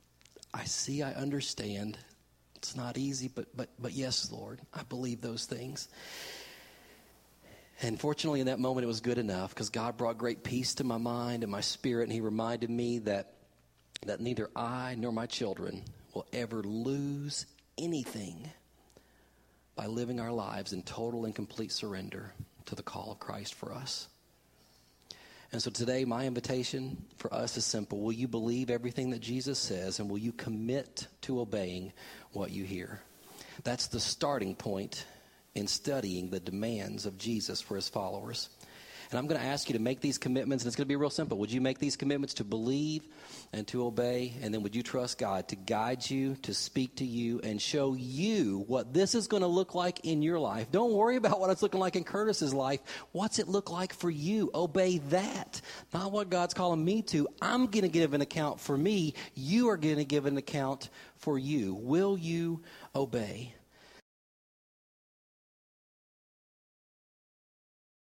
I 0.54 0.64
see, 0.64 1.02
I 1.02 1.12
understand. 1.12 1.98
It's 2.56 2.74
not 2.74 2.96
easy, 2.98 3.28
but, 3.28 3.54
but, 3.56 3.68
but 3.78 3.92
yes, 3.92 4.32
Lord, 4.32 4.60
I 4.72 4.82
believe 4.82 5.20
those 5.20 5.44
things. 5.44 5.88
And 7.82 8.00
fortunately, 8.00 8.40
in 8.40 8.46
that 8.46 8.58
moment, 8.58 8.84
it 8.84 8.88
was 8.88 9.00
good 9.00 9.18
enough 9.18 9.50
because 9.50 9.68
God 9.68 9.96
brought 9.96 10.16
great 10.16 10.42
peace 10.42 10.74
to 10.76 10.84
my 10.84 10.96
mind 10.96 11.42
and 11.42 11.52
my 11.52 11.60
spirit, 11.60 12.04
and 12.04 12.12
He 12.12 12.20
reminded 12.20 12.70
me 12.70 13.00
that, 13.00 13.32
that 14.04 14.20
neither 14.20 14.50
I 14.54 14.94
nor 14.98 15.12
my 15.12 15.26
children 15.26 15.82
will 16.14 16.26
ever 16.32 16.62
lose 16.62 17.46
anything 17.78 18.50
by 19.74 19.86
living 19.86 20.20
our 20.20 20.32
lives 20.32 20.72
in 20.72 20.82
total 20.82 21.24
and 21.24 21.34
complete 21.34 21.72
surrender 21.72 22.32
to 22.66 22.74
the 22.74 22.82
call 22.82 23.12
of 23.12 23.18
Christ 23.18 23.54
for 23.54 23.72
us. 23.72 24.08
And 25.52 25.62
so 25.62 25.70
today, 25.70 26.04
my 26.04 26.26
invitation 26.26 27.04
for 27.18 27.32
us 27.32 27.56
is 27.56 27.64
simple. 27.64 28.00
Will 28.00 28.12
you 28.12 28.26
believe 28.26 28.68
everything 28.68 29.10
that 29.10 29.20
Jesus 29.20 29.58
says, 29.58 30.00
and 30.00 30.10
will 30.10 30.18
you 30.18 30.32
commit 30.32 31.06
to 31.22 31.40
obeying 31.40 31.92
what 32.32 32.50
you 32.50 32.64
hear? 32.64 33.00
That's 33.62 33.86
the 33.86 34.00
starting 34.00 34.54
point 34.54 35.04
in 35.54 35.66
studying 35.66 36.30
the 36.30 36.40
demands 36.40 37.06
of 37.06 37.16
Jesus 37.16 37.60
for 37.60 37.76
his 37.76 37.88
followers. 37.88 38.48
And 39.10 39.18
I'm 39.18 39.26
going 39.26 39.40
to 39.40 39.46
ask 39.46 39.68
you 39.68 39.74
to 39.74 39.82
make 39.82 40.00
these 40.00 40.18
commitments, 40.18 40.64
and 40.64 40.68
it's 40.68 40.76
going 40.76 40.86
to 40.86 40.88
be 40.88 40.96
real 40.96 41.10
simple. 41.10 41.38
Would 41.38 41.52
you 41.52 41.60
make 41.60 41.78
these 41.78 41.96
commitments 41.96 42.34
to 42.34 42.44
believe 42.44 43.02
and 43.52 43.66
to 43.68 43.86
obey? 43.86 44.34
And 44.42 44.52
then 44.52 44.62
would 44.62 44.74
you 44.74 44.82
trust 44.82 45.18
God 45.18 45.48
to 45.48 45.56
guide 45.56 46.08
you, 46.08 46.36
to 46.42 46.54
speak 46.54 46.96
to 46.96 47.04
you, 47.04 47.40
and 47.42 47.60
show 47.60 47.94
you 47.94 48.64
what 48.66 48.92
this 48.92 49.14
is 49.14 49.28
going 49.28 49.42
to 49.42 49.46
look 49.48 49.74
like 49.74 50.00
in 50.04 50.22
your 50.22 50.38
life? 50.38 50.70
Don't 50.70 50.92
worry 50.92 51.16
about 51.16 51.40
what 51.40 51.50
it's 51.50 51.62
looking 51.62 51.80
like 51.80 51.96
in 51.96 52.04
Curtis's 52.04 52.54
life. 52.54 52.80
What's 53.12 53.38
it 53.38 53.48
look 53.48 53.70
like 53.70 53.92
for 53.92 54.10
you? 54.10 54.50
Obey 54.54 54.98
that, 55.10 55.60
not 55.92 56.12
what 56.12 56.30
God's 56.30 56.54
calling 56.54 56.84
me 56.84 57.02
to. 57.02 57.28
I'm 57.42 57.66
going 57.66 57.82
to 57.82 57.88
give 57.88 58.14
an 58.14 58.20
account 58.20 58.60
for 58.60 58.76
me. 58.76 59.14
You 59.34 59.70
are 59.70 59.76
going 59.76 59.96
to 59.96 60.04
give 60.04 60.26
an 60.26 60.36
account 60.36 60.90
for 61.16 61.38
you. 61.38 61.74
Will 61.74 62.16
you 62.16 62.62
obey? 62.94 63.55